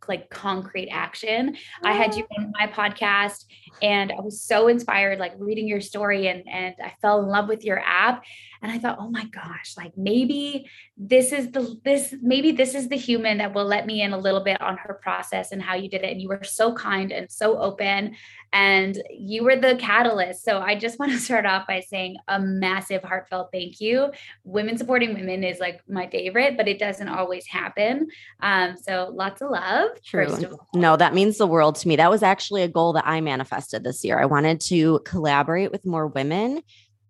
like 0.07 0.29
concrete 0.29 0.89
action. 0.89 1.55
I 1.83 1.93
had 1.93 2.15
you 2.15 2.25
on 2.37 2.53
my 2.57 2.67
podcast 2.67 3.45
and 3.81 4.11
I 4.11 4.21
was 4.21 4.41
so 4.41 4.67
inspired, 4.67 5.19
like 5.19 5.33
reading 5.37 5.67
your 5.67 5.81
story 5.81 6.27
and 6.27 6.47
and 6.47 6.75
I 6.83 6.93
fell 7.01 7.21
in 7.21 7.27
love 7.27 7.47
with 7.47 7.63
your 7.63 7.79
app. 7.79 8.23
And 8.61 8.71
I 8.71 8.79
thought, 8.79 8.97
oh 8.99 9.09
my 9.09 9.25
gosh, 9.25 9.75
like 9.77 9.91
maybe 9.95 10.69
this 10.97 11.31
is 11.31 11.51
the 11.51 11.79
this 11.83 12.15
maybe 12.21 12.51
this 12.51 12.73
is 12.73 12.89
the 12.89 12.95
human 12.95 13.37
that 13.37 13.53
will 13.53 13.65
let 13.65 13.85
me 13.85 14.01
in 14.01 14.13
a 14.13 14.17
little 14.17 14.43
bit 14.43 14.59
on 14.61 14.77
her 14.77 14.99
process 15.03 15.51
and 15.51 15.61
how 15.61 15.75
you 15.75 15.89
did 15.89 16.03
it. 16.03 16.11
And 16.11 16.21
you 16.21 16.29
were 16.29 16.43
so 16.43 16.73
kind 16.73 17.11
and 17.11 17.29
so 17.29 17.59
open 17.59 18.15
and 18.53 19.03
you 19.11 19.43
were 19.43 19.57
the 19.57 19.75
catalyst. 19.75 20.45
So 20.45 20.59
I 20.59 20.75
just 20.75 20.97
want 20.99 21.11
to 21.11 21.19
start 21.19 21.45
off 21.45 21.67
by 21.67 21.81
saying 21.81 22.15
a 22.27 22.39
massive 22.39 23.03
heartfelt 23.03 23.49
thank 23.51 23.81
you. 23.81 24.11
Women 24.43 24.77
supporting 24.77 25.13
women 25.13 25.43
is 25.43 25.59
like 25.59 25.81
my 25.87 26.07
favorite, 26.07 26.57
but 26.57 26.67
it 26.67 26.79
doesn't 26.79 27.09
always 27.09 27.45
happen. 27.45 28.07
Um, 28.41 28.77
so 28.81 29.11
lots 29.13 29.41
of 29.41 29.51
love. 29.51 29.89
True. 30.03 30.58
No, 30.73 30.97
that 30.97 31.13
means 31.13 31.38
the 31.38 31.47
world 31.47 31.75
to 31.75 31.88
me. 31.88 31.95
That 31.95 32.10
was 32.10 32.23
actually 32.23 32.63
a 32.63 32.67
goal 32.67 32.93
that 32.93 33.08
I 33.08 33.21
manifested 33.21 33.84
this 33.84 34.03
year. 34.03 34.19
I 34.19 34.25
wanted 34.25 34.60
to 34.62 34.99
collaborate 35.05 35.71
with 35.71 35.86
more 35.86 36.08
women 36.08 36.62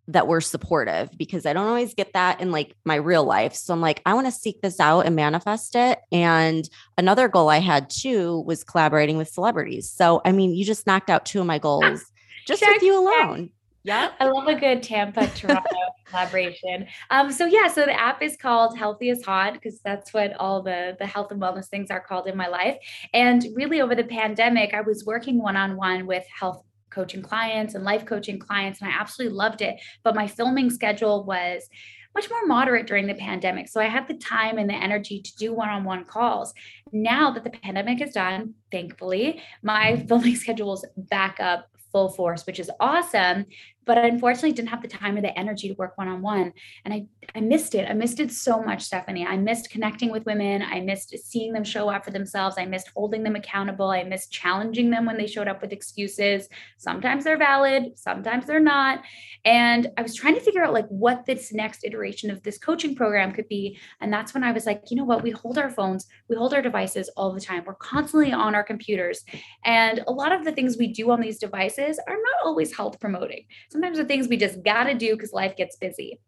that 0.07 0.27
were 0.27 0.41
supportive 0.41 1.09
because 1.17 1.45
I 1.45 1.53
don't 1.53 1.67
always 1.67 1.93
get 1.93 2.13
that 2.13 2.39
in 2.39 2.51
like 2.51 2.75
my 2.85 2.95
real 2.95 3.23
life. 3.23 3.55
So 3.55 3.73
I'm 3.73 3.81
like, 3.81 4.01
I 4.05 4.13
want 4.13 4.27
to 4.27 4.31
seek 4.31 4.61
this 4.61 4.79
out 4.79 5.01
and 5.01 5.15
manifest 5.15 5.75
it. 5.75 5.99
And 6.11 6.69
another 6.97 7.27
goal 7.27 7.49
I 7.49 7.57
had 7.57 7.89
too 7.89 8.41
was 8.41 8.63
collaborating 8.63 9.17
with 9.17 9.29
celebrities. 9.29 9.89
So, 9.89 10.21
I 10.23 10.31
mean, 10.31 10.53
you 10.53 10.63
just 10.63 10.85
knocked 10.85 11.09
out 11.09 11.25
two 11.25 11.39
of 11.39 11.47
my 11.47 11.57
goals 11.57 12.03
just 12.45 12.61
check, 12.61 12.75
with 12.75 12.83
you 12.83 12.99
alone. 12.99 13.49
Yeah. 13.85 14.13
I 14.19 14.25
love 14.25 14.47
a 14.47 14.55
good 14.55 14.81
Tampa 14.81 15.27
Toronto 15.27 15.69
collaboration. 16.05 16.87
Um, 17.11 17.31
so 17.31 17.45
yeah, 17.45 17.67
so 17.67 17.85
the 17.85 17.93
app 17.93 18.23
is 18.23 18.35
called 18.35 18.75
Healthy 18.75 19.09
is 19.09 19.23
Hot 19.25 19.53
because 19.53 19.79
that's 19.81 20.11
what 20.11 20.33
all 20.39 20.63
the 20.63 20.97
the 20.97 21.05
health 21.05 21.31
and 21.31 21.39
wellness 21.39 21.67
things 21.67 21.91
are 21.91 21.99
called 21.99 22.27
in 22.27 22.35
my 22.35 22.47
life. 22.47 22.77
And 23.13 23.45
really 23.53 23.81
over 23.81 23.93
the 23.93 24.03
pandemic, 24.03 24.73
I 24.73 24.81
was 24.81 25.05
working 25.05 25.39
one-on-one 25.39 26.07
with 26.07 26.25
health 26.27 26.63
coaching 26.89 27.21
clients 27.21 27.75
and 27.75 27.83
life 27.83 28.05
coaching 28.05 28.39
clients, 28.39 28.81
and 28.81 28.89
I 28.89 28.93
absolutely 28.99 29.37
loved 29.37 29.61
it. 29.61 29.75
But 30.03 30.15
my 30.15 30.25
filming 30.25 30.71
schedule 30.71 31.23
was 31.23 31.69
much 32.15 32.27
more 32.31 32.47
moderate 32.47 32.87
during 32.87 33.05
the 33.05 33.13
pandemic. 33.13 33.67
So 33.67 33.79
I 33.79 33.85
had 33.85 34.07
the 34.07 34.15
time 34.15 34.57
and 34.57 34.67
the 34.67 34.73
energy 34.73 35.21
to 35.21 35.35
do 35.35 35.53
one 35.53 35.69
on 35.69 35.83
one 35.83 36.05
calls. 36.05 36.55
Now 36.91 37.29
that 37.31 37.43
the 37.43 37.51
pandemic 37.51 38.01
is 38.01 38.13
done, 38.13 38.55
thankfully, 38.71 39.43
my 39.61 40.03
filming 40.07 40.35
schedule 40.43 40.73
is 40.73 40.85
back 40.97 41.39
up 41.39 41.67
full 41.95 42.09
force, 42.09 42.45
which 42.45 42.59
is 42.59 42.69
awesome 42.81 43.45
but 43.85 43.97
unfortunately 43.97 44.51
didn't 44.51 44.69
have 44.69 44.81
the 44.81 44.87
time 44.87 45.17
or 45.17 45.21
the 45.21 45.37
energy 45.37 45.67
to 45.67 45.75
work 45.75 45.97
one 45.97 46.07
on 46.07 46.21
one. 46.21 46.51
And 46.83 46.93
I, 46.93 47.07
I 47.35 47.41
missed 47.41 47.75
it. 47.75 47.89
I 47.89 47.93
missed 47.93 48.19
it 48.19 48.31
so 48.31 48.61
much, 48.61 48.83
Stephanie. 48.83 49.25
I 49.25 49.37
missed 49.37 49.69
connecting 49.69 50.11
with 50.11 50.25
women. 50.25 50.61
I 50.61 50.81
missed 50.81 51.15
seeing 51.17 51.53
them 51.53 51.63
show 51.63 51.89
up 51.89 52.03
for 52.03 52.11
themselves. 52.11 52.55
I 52.57 52.65
missed 52.65 52.89
holding 52.95 53.23
them 53.23 53.35
accountable. 53.35 53.89
I 53.89 54.03
missed 54.03 54.31
challenging 54.31 54.89
them 54.89 55.05
when 55.05 55.17
they 55.17 55.27
showed 55.27 55.47
up 55.47 55.61
with 55.61 55.71
excuses. 55.71 56.47
Sometimes 56.77 57.23
they're 57.23 57.37
valid, 57.37 57.97
sometimes 57.97 58.45
they're 58.45 58.59
not. 58.59 59.01
And 59.43 59.91
I 59.97 60.01
was 60.01 60.15
trying 60.15 60.35
to 60.35 60.41
figure 60.41 60.63
out 60.63 60.73
like 60.73 60.87
what 60.87 61.25
this 61.25 61.53
next 61.53 61.83
iteration 61.83 62.31
of 62.31 62.41
this 62.41 62.57
coaching 62.57 62.95
program 62.95 63.31
could 63.31 63.47
be. 63.47 63.77
And 64.01 64.11
that's 64.11 64.33
when 64.33 64.43
I 64.43 64.51
was 64.51 64.65
like, 64.65 64.83
you 64.89 64.97
know 64.97 65.03
what? 65.03 65.23
We 65.23 65.31
hold 65.31 65.57
our 65.57 65.69
phones, 65.69 66.07
we 66.29 66.35
hold 66.35 66.53
our 66.53 66.61
devices 66.61 67.09
all 67.15 67.33
the 67.33 67.41
time. 67.41 67.63
We're 67.65 67.75
constantly 67.75 68.33
on 68.33 68.55
our 68.55 68.63
computers. 68.63 69.23
And 69.63 70.03
a 70.07 70.11
lot 70.11 70.31
of 70.31 70.43
the 70.43 70.51
things 70.51 70.77
we 70.77 70.87
do 70.91 71.11
on 71.11 71.21
these 71.21 71.37
devices 71.37 71.99
are 72.07 72.15
not 72.15 72.45
always 72.45 72.75
health 72.75 72.99
promoting 72.99 73.45
sometimes 73.75 73.97
the 73.97 74.05
things 74.05 74.27
we 74.27 74.37
just 74.37 74.63
got 74.63 74.85
to 74.85 74.93
do 74.93 75.15
because 75.15 75.33
life 75.33 75.55
gets 75.57 75.75
busy. 75.75 76.19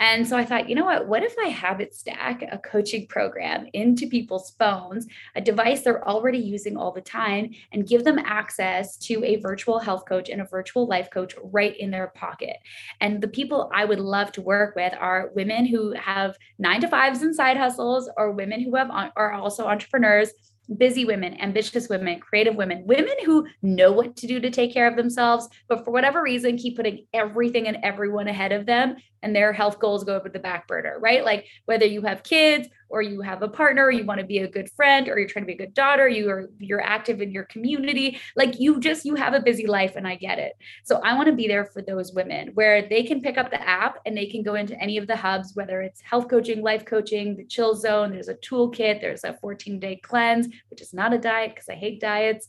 And 0.00 0.26
so 0.26 0.36
I 0.36 0.44
thought, 0.44 0.68
you 0.68 0.74
know 0.74 0.84
what? 0.84 1.06
What 1.06 1.22
if 1.22 1.36
I 1.38 1.48
habit 1.48 1.94
stack 1.94 2.42
a 2.42 2.58
coaching 2.58 3.06
program 3.06 3.68
into 3.74 4.08
people's 4.08 4.50
phones, 4.58 5.06
a 5.36 5.40
device 5.40 5.82
they're 5.82 6.06
already 6.06 6.38
using 6.38 6.76
all 6.76 6.90
the 6.90 7.00
time, 7.00 7.50
and 7.70 7.86
give 7.86 8.02
them 8.02 8.18
access 8.18 8.96
to 8.98 9.22
a 9.24 9.36
virtual 9.36 9.78
health 9.78 10.04
coach 10.08 10.28
and 10.30 10.40
a 10.40 10.46
virtual 10.46 10.88
life 10.88 11.10
coach 11.10 11.34
right 11.44 11.76
in 11.76 11.92
their 11.92 12.08
pocket? 12.08 12.56
And 13.00 13.20
the 13.20 13.28
people 13.28 13.70
I 13.72 13.84
would 13.84 14.00
love 14.00 14.32
to 14.32 14.42
work 14.42 14.74
with 14.74 14.92
are 14.98 15.30
women 15.34 15.64
who 15.64 15.92
have 15.92 16.36
nine 16.58 16.80
to 16.80 16.88
fives 16.88 17.22
and 17.22 17.34
side 17.34 17.56
hustles, 17.56 18.10
or 18.16 18.32
women 18.32 18.60
who 18.60 18.74
have 18.74 18.90
are 18.90 19.32
also 19.32 19.66
entrepreneurs 19.66 20.32
busy 20.78 21.04
women, 21.04 21.40
ambitious 21.40 21.88
women, 21.88 22.20
creative 22.20 22.54
women, 22.54 22.84
women 22.86 23.14
who 23.24 23.46
know 23.62 23.92
what 23.92 24.16
to 24.16 24.26
do 24.26 24.40
to 24.40 24.50
take 24.50 24.72
care 24.72 24.88
of 24.88 24.96
themselves, 24.96 25.48
but 25.68 25.84
for 25.84 25.90
whatever 25.90 26.22
reason 26.22 26.56
keep 26.56 26.76
putting 26.76 27.06
everything 27.12 27.68
and 27.68 27.78
everyone 27.82 28.28
ahead 28.28 28.52
of 28.52 28.66
them 28.66 28.96
and 29.22 29.34
their 29.34 29.52
health 29.52 29.78
goals 29.78 30.04
go 30.04 30.16
over 30.16 30.28
the 30.28 30.38
back 30.38 30.66
burner, 30.68 30.98
right? 31.00 31.24
Like 31.24 31.46
whether 31.64 31.86
you 31.86 32.02
have 32.02 32.22
kids 32.22 32.68
or 32.94 33.02
you 33.02 33.20
have 33.20 33.42
a 33.42 33.48
partner, 33.48 33.86
or 33.86 33.90
you 33.90 34.04
want 34.04 34.20
to 34.20 34.26
be 34.26 34.38
a 34.38 34.48
good 34.48 34.70
friend, 34.70 35.08
or 35.08 35.18
you're 35.18 35.28
trying 35.28 35.42
to 35.42 35.48
be 35.48 35.54
a 35.54 35.66
good 35.66 35.74
daughter, 35.74 36.08
you 36.08 36.30
are 36.30 36.48
you're 36.60 36.80
active 36.80 37.20
in 37.20 37.32
your 37.32 37.42
community. 37.46 38.20
Like 38.36 38.60
you 38.60 38.78
just 38.78 39.04
you 39.04 39.16
have 39.16 39.34
a 39.34 39.40
busy 39.40 39.66
life 39.66 39.96
and 39.96 40.06
I 40.06 40.14
get 40.14 40.38
it. 40.38 40.52
So 40.84 41.00
I 41.02 41.16
want 41.16 41.26
to 41.26 41.34
be 41.34 41.48
there 41.48 41.64
for 41.64 41.82
those 41.82 42.12
women 42.12 42.52
where 42.54 42.88
they 42.88 43.02
can 43.02 43.20
pick 43.20 43.36
up 43.36 43.50
the 43.50 43.60
app 43.60 43.98
and 44.06 44.16
they 44.16 44.26
can 44.26 44.44
go 44.44 44.54
into 44.54 44.80
any 44.80 44.96
of 44.96 45.08
the 45.08 45.16
hubs, 45.16 45.56
whether 45.56 45.82
it's 45.82 46.00
health 46.02 46.28
coaching, 46.28 46.62
life 46.62 46.84
coaching, 46.84 47.36
the 47.36 47.44
chill 47.44 47.74
zone, 47.74 48.12
there's 48.12 48.28
a 48.28 48.34
toolkit, 48.34 49.00
there's 49.00 49.24
a 49.24 49.36
14-day 49.42 49.96
cleanse, 49.96 50.46
which 50.70 50.80
is 50.80 50.94
not 50.94 51.12
a 51.12 51.18
diet 51.18 51.56
because 51.56 51.68
I 51.68 51.74
hate 51.74 52.00
diets. 52.00 52.46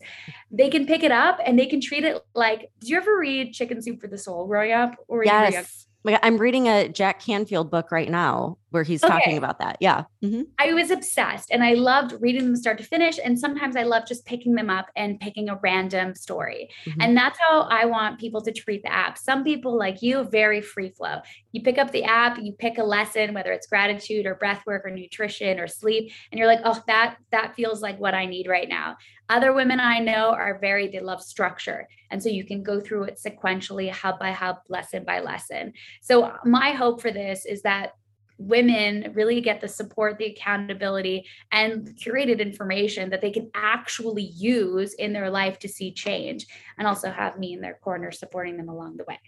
They 0.52 0.70
can 0.70 0.86
pick 0.86 1.02
it 1.02 1.12
up 1.12 1.40
and 1.44 1.58
they 1.58 1.66
can 1.66 1.82
treat 1.82 2.04
it 2.04 2.22
like 2.36 2.70
did 2.80 2.90
you 2.90 2.98
ever 2.98 3.18
read 3.18 3.54
Chicken 3.54 3.82
Soup 3.82 4.00
for 4.00 4.08
the 4.08 4.20
Soul 4.20 4.46
growing 4.46 4.74
up? 4.74 4.96
Or 5.08 5.26
yes. 5.26 5.88
I'm 6.22 6.38
reading 6.38 6.68
a 6.68 6.88
Jack 6.90 7.20
Canfield 7.20 7.72
book 7.72 7.92
right 7.92 8.10
now 8.10 8.58
where 8.76 8.84
he's 8.84 9.04
okay. 9.04 9.14
talking 9.14 9.38
about 9.38 9.60
that. 9.60 9.78
Yeah. 9.80 10.04
Mm-hmm. 10.24 10.42
I 10.60 10.74
was 10.74 10.92
obsessed 10.92 11.50
and 11.50 11.64
I 11.64 11.76
loved 11.76 12.14
reading 12.20 12.44
them 12.44 12.56
start 12.58 12.78
to 12.80 12.84
finish. 12.84 13.18
And 13.24 13.40
sometimes 13.40 13.78
I 13.78 13.84
love 13.84 14.06
just 14.06 14.26
picking 14.26 14.54
them 14.54 14.70
up 14.70 14.88
and 14.98 15.20
picking 15.20 15.48
a 15.48 15.56
random 15.64 16.14
story. 16.14 16.70
Mm-hmm. 16.86 17.02
And 17.02 17.18
that's 17.18 17.40
how 17.40 17.62
I 17.72 17.86
want 17.86 18.20
people 18.20 18.42
to 18.42 18.52
treat 18.52 18.84
the 18.84 18.92
app. 18.92 19.18
Some 19.18 19.46
people 19.46 19.78
like 19.78 20.02
you, 20.02 20.26
very 20.26 20.62
free 20.62 20.90
flow. 20.90 21.22
You 21.56 21.62
pick 21.62 21.78
up 21.78 21.92
the 21.92 22.04
app, 22.04 22.38
you 22.38 22.52
pick 22.52 22.80
a 22.80 22.84
lesson, 22.84 23.34
whether 23.34 23.54
it's 23.54 23.66
gratitude 23.66 24.26
or 24.26 24.36
breath 24.36 24.62
work 24.68 24.86
or 24.86 24.90
nutrition 24.90 25.58
or 25.58 25.68
sleep, 25.70 26.12
and 26.30 26.38
you're 26.38 26.50
like, 26.50 26.60
oh, 26.66 26.84
that 26.88 27.16
that 27.32 27.56
feels 27.56 27.82
like 27.82 27.98
what 27.98 28.14
I 28.14 28.26
need 28.26 28.50
right 28.50 28.68
now. 28.68 28.98
Other 29.30 29.54
women 29.54 29.80
I 29.80 30.00
know 30.00 30.32
are 30.32 30.60
very, 30.60 30.90
they 30.90 31.00
love 31.00 31.22
structure. 31.24 31.88
And 32.12 32.22
so 32.22 32.28
you 32.28 32.44
can 32.44 32.62
go 32.62 32.82
through 32.82 33.04
it 33.04 33.22
sequentially, 33.26 33.90
hub 33.90 34.20
by 34.20 34.34
hub, 34.34 34.58
lesson 34.68 35.06
by 35.06 35.22
lesson. 35.22 35.72
So 36.02 36.34
my 36.44 36.72
hope 36.72 37.02
for 37.02 37.10
this 37.10 37.46
is 37.46 37.62
that 37.62 37.94
women 38.38 39.14
really 39.14 39.40
get 39.40 39.62
the 39.62 39.68
support, 39.70 40.18
the 40.18 40.26
accountability, 40.26 41.26
and 41.54 41.88
curated 41.96 42.42
information 42.42 43.12
that 43.12 43.22
they 43.22 43.32
can 43.32 43.50
actually 43.56 44.24
use 44.36 44.94
in 44.96 45.14
their 45.14 45.30
life 45.30 45.58
to 45.60 45.70
see 45.70 45.94
change 45.94 46.48
and 46.78 46.86
also 46.86 47.10
have 47.10 47.40
me 47.40 47.54
in 47.54 47.62
their 47.62 47.80
corner 47.82 48.12
supporting 48.12 48.58
them 48.58 48.68
along 48.68 48.98
the 48.98 49.06
way. 49.06 49.20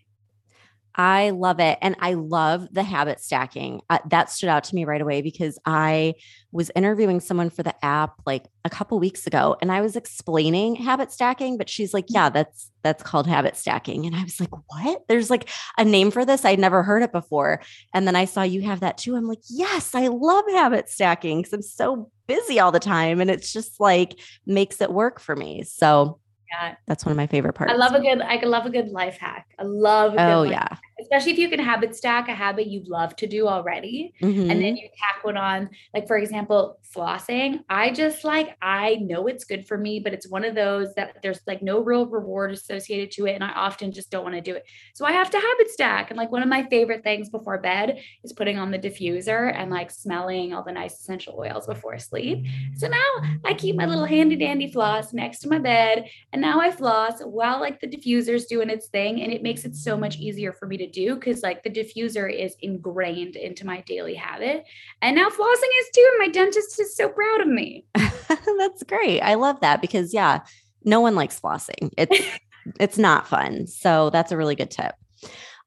I 0.97 1.29
love 1.29 1.59
it. 1.59 1.77
And 1.79 1.95
I 1.99 2.15
love 2.15 2.67
the 2.71 2.81
habit 2.81 3.21
stacking. 3.21 3.81
Uh, 3.87 3.99
that 4.09 4.31
stood 4.31 4.49
out 4.49 4.63
to 4.65 4.75
me 4.75 4.83
right 4.83 4.99
away 4.99 5.21
because 5.21 5.59
I 5.63 6.15
was 6.51 6.71
interviewing 6.75 7.19
someone 7.19 7.51
for 7.51 7.61
the 7.61 7.85
app 7.85 8.15
like 8.25 8.45
a 8.65 8.69
couple 8.69 8.97
weeks 8.99 9.27
ago 9.27 9.55
and 9.61 9.71
I 9.71 9.81
was 9.81 9.95
explaining 9.95 10.75
habit 10.75 11.11
stacking, 11.11 11.55
but 11.55 11.69
she's 11.69 11.93
like, 11.93 12.05
yeah, 12.09 12.29
that's 12.29 12.71
that's 12.81 13.03
called 13.03 13.27
habit 13.27 13.55
stacking. 13.55 14.07
And 14.07 14.15
I 14.15 14.23
was 14.23 14.39
like, 14.39 14.49
what? 14.69 15.03
There's 15.07 15.29
like 15.29 15.49
a 15.77 15.85
name 15.85 16.09
for 16.09 16.25
this. 16.25 16.43
I'd 16.45 16.57
never 16.57 16.81
heard 16.81 17.03
it 17.03 17.11
before. 17.11 17.61
And 17.93 18.07
then 18.07 18.15
I 18.15 18.25
saw 18.25 18.41
you 18.41 18.61
have 18.63 18.79
that 18.79 18.97
too. 18.97 19.15
I'm 19.15 19.27
like, 19.27 19.41
yes, 19.49 19.93
I 19.93 20.07
love 20.07 20.45
habit 20.49 20.89
stacking 20.89 21.39
because 21.39 21.53
I'm 21.53 21.61
so 21.61 22.09
busy 22.25 22.59
all 22.59 22.71
the 22.71 22.79
time. 22.79 23.21
And 23.21 23.29
it's 23.29 23.53
just 23.53 23.79
like 23.79 24.19
makes 24.47 24.81
it 24.81 24.91
work 24.91 25.19
for 25.19 25.35
me. 25.35 25.61
So 25.63 26.19
yeah. 26.49 26.75
That's 26.87 27.05
one 27.05 27.11
of 27.11 27.17
my 27.17 27.27
favorite 27.27 27.53
parts. 27.53 27.73
I 27.73 27.75
love 27.75 27.93
a 27.93 27.99
good, 27.99 28.21
I 28.21 28.37
love 28.43 28.65
a 28.65 28.69
good 28.69 28.87
life 28.87 29.17
hack. 29.19 29.47
I 29.59 29.63
love. 29.63 30.15
oh 30.17 30.43
yeah. 30.43 30.67
Hack 30.69 30.81
especially 30.99 31.31
if 31.31 31.37
you 31.37 31.49
can 31.49 31.59
habit 31.59 31.95
stack 31.95 32.27
a 32.27 32.33
habit 32.33 32.67
you 32.67 32.83
love 32.87 33.15
to 33.15 33.27
do 33.27 33.47
already 33.47 34.13
mm-hmm. 34.21 34.49
and 34.49 34.61
then 34.61 34.75
you 34.75 34.87
tack 34.97 35.23
one 35.23 35.37
on 35.37 35.69
like 35.93 36.07
for 36.07 36.17
example 36.17 36.79
flossing. 36.95 37.59
I 37.69 37.91
just 37.91 38.23
like 38.23 38.57
i 38.61 38.95
know 38.95 39.27
it's 39.27 39.43
good 39.43 39.67
for 39.67 39.77
me 39.77 39.99
but 39.99 40.13
it's 40.13 40.27
one 40.27 40.43
of 40.43 40.55
those 40.55 40.93
that 40.95 41.17
there's 41.21 41.39
like 41.45 41.61
no 41.61 41.79
real 41.79 42.05
reward 42.05 42.51
associated 42.51 43.11
to 43.11 43.25
it 43.25 43.33
and 43.33 43.43
i 43.43 43.51
often 43.51 43.91
just 43.91 44.09
don't 44.09 44.23
want 44.23 44.35
to 44.35 44.41
do 44.41 44.55
it. 44.55 44.63
So 44.93 45.05
i 45.05 45.11
have 45.11 45.29
to 45.29 45.37
habit 45.37 45.69
stack 45.69 46.09
and 46.09 46.17
like 46.17 46.31
one 46.31 46.43
of 46.43 46.49
my 46.49 46.63
favorite 46.69 47.03
things 47.03 47.29
before 47.29 47.57
bed 47.59 47.99
is 48.23 48.33
putting 48.33 48.57
on 48.57 48.71
the 48.71 48.79
diffuser 48.79 49.53
and 49.55 49.69
like 49.69 49.91
smelling 49.91 50.53
all 50.53 50.63
the 50.63 50.71
nice 50.71 50.99
essential 50.99 51.35
oils 51.37 51.67
before 51.67 51.97
sleep. 51.99 52.45
So 52.75 52.87
now 52.87 53.39
i 53.45 53.53
keep 53.53 53.75
my 53.75 53.85
little 53.85 54.05
handy 54.05 54.35
dandy 54.35 54.71
floss 54.71 55.13
next 55.13 55.39
to 55.39 55.49
my 55.49 55.59
bed 55.59 56.09
and 56.33 56.41
now 56.41 56.59
i 56.59 56.71
floss 56.71 57.21
while 57.21 57.59
like 57.59 57.79
the 57.79 57.87
diffuser's 57.87 58.45
doing 58.45 58.69
its 58.69 58.87
thing 58.87 59.21
and 59.21 59.31
it 59.31 59.43
makes 59.43 59.65
it 59.65 59.75
so 59.75 59.97
much 59.97 60.17
easier 60.17 60.53
for 60.53 60.67
me 60.67 60.77
to 60.77 60.86
do 60.87 61.15
because 61.15 61.43
like 61.43 61.63
the 61.63 61.69
diffuser 61.69 62.31
is 62.31 62.55
ingrained 62.61 63.35
into 63.35 63.65
my 63.65 63.81
daily 63.81 64.15
habit. 64.15 64.65
And 65.01 65.15
now 65.15 65.29
flossing 65.29 65.71
is 65.79 65.89
too. 65.93 66.09
And 66.11 66.19
my 66.19 66.29
dentist 66.29 66.79
is 66.79 66.95
so 66.95 67.09
proud 67.09 67.41
of 67.41 67.47
me. 67.47 67.85
That's 67.95 68.83
great. 68.83 69.21
I 69.21 69.35
love 69.35 69.59
that 69.61 69.81
because 69.81 70.13
yeah, 70.13 70.41
no 70.83 71.01
one 71.01 71.15
likes 71.15 71.39
flossing. 71.39 71.91
It's 71.97 72.19
it's 72.79 72.97
not 72.97 73.27
fun. 73.27 73.67
So 73.67 74.09
that's 74.09 74.31
a 74.31 74.37
really 74.37 74.55
good 74.55 74.71
tip. 74.71 74.93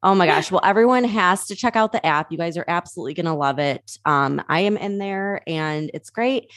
Oh 0.02 0.14
my 0.14 0.26
gosh. 0.26 0.50
Well, 0.50 0.62
everyone 0.64 1.04
has 1.04 1.46
to 1.46 1.56
check 1.56 1.76
out 1.76 1.92
the 1.92 2.04
app. 2.04 2.32
You 2.32 2.38
guys 2.38 2.56
are 2.56 2.64
absolutely 2.66 3.14
going 3.14 3.26
to 3.26 3.34
love 3.34 3.58
it. 3.58 3.98
Um, 4.04 4.42
I 4.48 4.60
am 4.60 4.76
in 4.76 4.98
there 4.98 5.42
and 5.46 5.90
it's 5.94 6.10
great. 6.10 6.50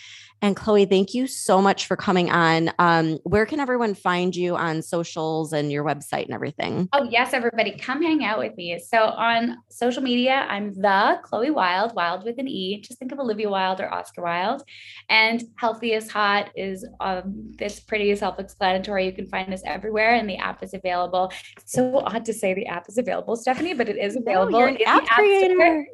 And 0.43 0.57
Chloe, 0.57 0.83
thank 0.83 1.13
you 1.13 1.25
so 1.25 1.61
much 1.61 1.87
for 1.87 1.95
coming 1.95 2.29
on. 2.29 2.69
Um, 2.77 3.17
where 3.23 3.45
can 3.45 3.61
everyone 3.61 3.93
find 3.93 4.35
you 4.35 4.57
on 4.57 4.81
socials 4.81 5.53
and 5.53 5.71
your 5.71 5.85
website 5.85 6.25
and 6.25 6.33
everything? 6.33 6.89
Oh, 6.91 7.07
yes, 7.09 7.31
everybody, 7.31 7.77
come 7.77 8.01
hang 8.01 8.25
out 8.25 8.39
with 8.39 8.53
me. 8.57 8.77
So 8.77 9.03
on 9.05 9.59
social 9.69 10.03
media, 10.03 10.45
I'm 10.49 10.73
the 10.73 11.21
Chloe 11.23 11.49
Wilde, 11.49 11.95
Wilde 11.95 12.25
with 12.25 12.39
an 12.39 12.49
E. 12.49 12.81
Just 12.81 12.99
think 12.99 13.13
of 13.13 13.19
Olivia 13.19 13.49
Wilde 13.49 13.79
or 13.79 13.93
Oscar 13.93 14.23
Wilde. 14.23 14.63
And 15.07 15.41
Healthy 15.55 15.93
is 15.93 16.11
Hot 16.11 16.49
is 16.57 16.85
um, 16.99 17.53
it's 17.57 17.79
pretty 17.79 18.13
self-explanatory. 18.13 19.05
You 19.05 19.13
can 19.13 19.27
find 19.27 19.53
us 19.53 19.61
everywhere, 19.65 20.15
and 20.15 20.29
the 20.29 20.35
app 20.35 20.61
is 20.61 20.73
available. 20.73 21.31
It's 21.55 21.71
so 21.71 21.99
odd 21.99 22.25
to 22.25 22.33
say 22.33 22.53
the 22.53 22.65
app 22.65 22.89
is 22.89 22.97
available, 22.97 23.37
Stephanie, 23.37 23.75
but 23.75 23.87
it 23.87 23.95
is 23.95 24.17
available 24.17 24.59
no, 24.59 24.65
in 24.65 24.73
app 24.85 25.05
the 25.05 25.13
App 25.13 25.19
Store 25.55 25.85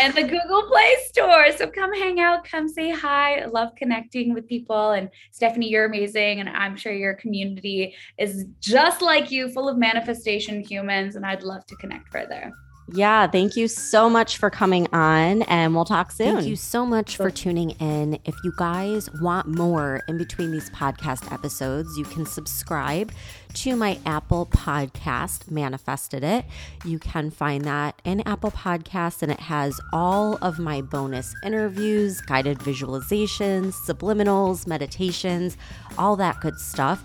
and 0.00 0.14
the 0.14 0.22
Google 0.22 0.62
Play 0.62 0.94
Store. 1.08 1.52
So 1.52 1.66
come 1.66 1.92
hang 1.92 2.20
out, 2.20 2.44
come 2.44 2.70
say 2.70 2.90
hi. 2.90 3.40
I 3.40 3.44
love 3.44 3.68
connecting 3.82 4.32
with 4.32 4.46
people. 4.46 4.92
And 4.92 5.10
Stephanie, 5.32 5.68
you're 5.68 5.86
amazing. 5.86 6.40
And 6.40 6.48
I'm 6.48 6.76
sure 6.76 6.92
your 6.92 7.14
community 7.14 7.94
is 8.18 8.46
just 8.60 9.02
like 9.02 9.30
you, 9.30 9.50
full 9.50 9.68
of 9.68 9.76
manifestation 9.76 10.62
humans. 10.62 11.16
And 11.16 11.26
I'd 11.26 11.42
love 11.42 11.66
to 11.66 11.76
connect 11.76 12.08
further. 12.12 12.52
Yeah, 12.94 13.26
thank 13.26 13.56
you 13.56 13.68
so 13.68 14.10
much 14.10 14.36
for 14.38 14.50
coming 14.50 14.86
on, 14.92 15.42
and 15.42 15.74
we'll 15.74 15.84
talk 15.84 16.10
soon. 16.10 16.34
Thank 16.34 16.48
you 16.48 16.56
so 16.56 16.84
much 16.84 17.16
for 17.16 17.30
tuning 17.30 17.70
in. 17.70 18.18
If 18.24 18.34
you 18.44 18.52
guys 18.58 19.08
want 19.20 19.46
more 19.46 20.02
in 20.08 20.18
between 20.18 20.50
these 20.50 20.68
podcast 20.70 21.32
episodes, 21.32 21.96
you 21.96 22.04
can 22.04 22.26
subscribe 22.26 23.12
to 23.54 23.76
my 23.76 23.98
Apple 24.06 24.46
podcast, 24.46 25.50
Manifested 25.50 26.24
It. 26.24 26.44
You 26.84 26.98
can 26.98 27.30
find 27.30 27.64
that 27.64 28.00
in 28.04 28.20
Apple 28.26 28.50
Podcasts, 28.50 29.22
and 29.22 29.30
it 29.30 29.40
has 29.40 29.80
all 29.92 30.38
of 30.42 30.58
my 30.58 30.80
bonus 30.80 31.34
interviews, 31.44 32.20
guided 32.20 32.58
visualizations, 32.58 33.74
subliminals, 33.74 34.66
meditations, 34.66 35.56
all 35.98 36.16
that 36.16 36.40
good 36.40 36.58
stuff 36.58 37.04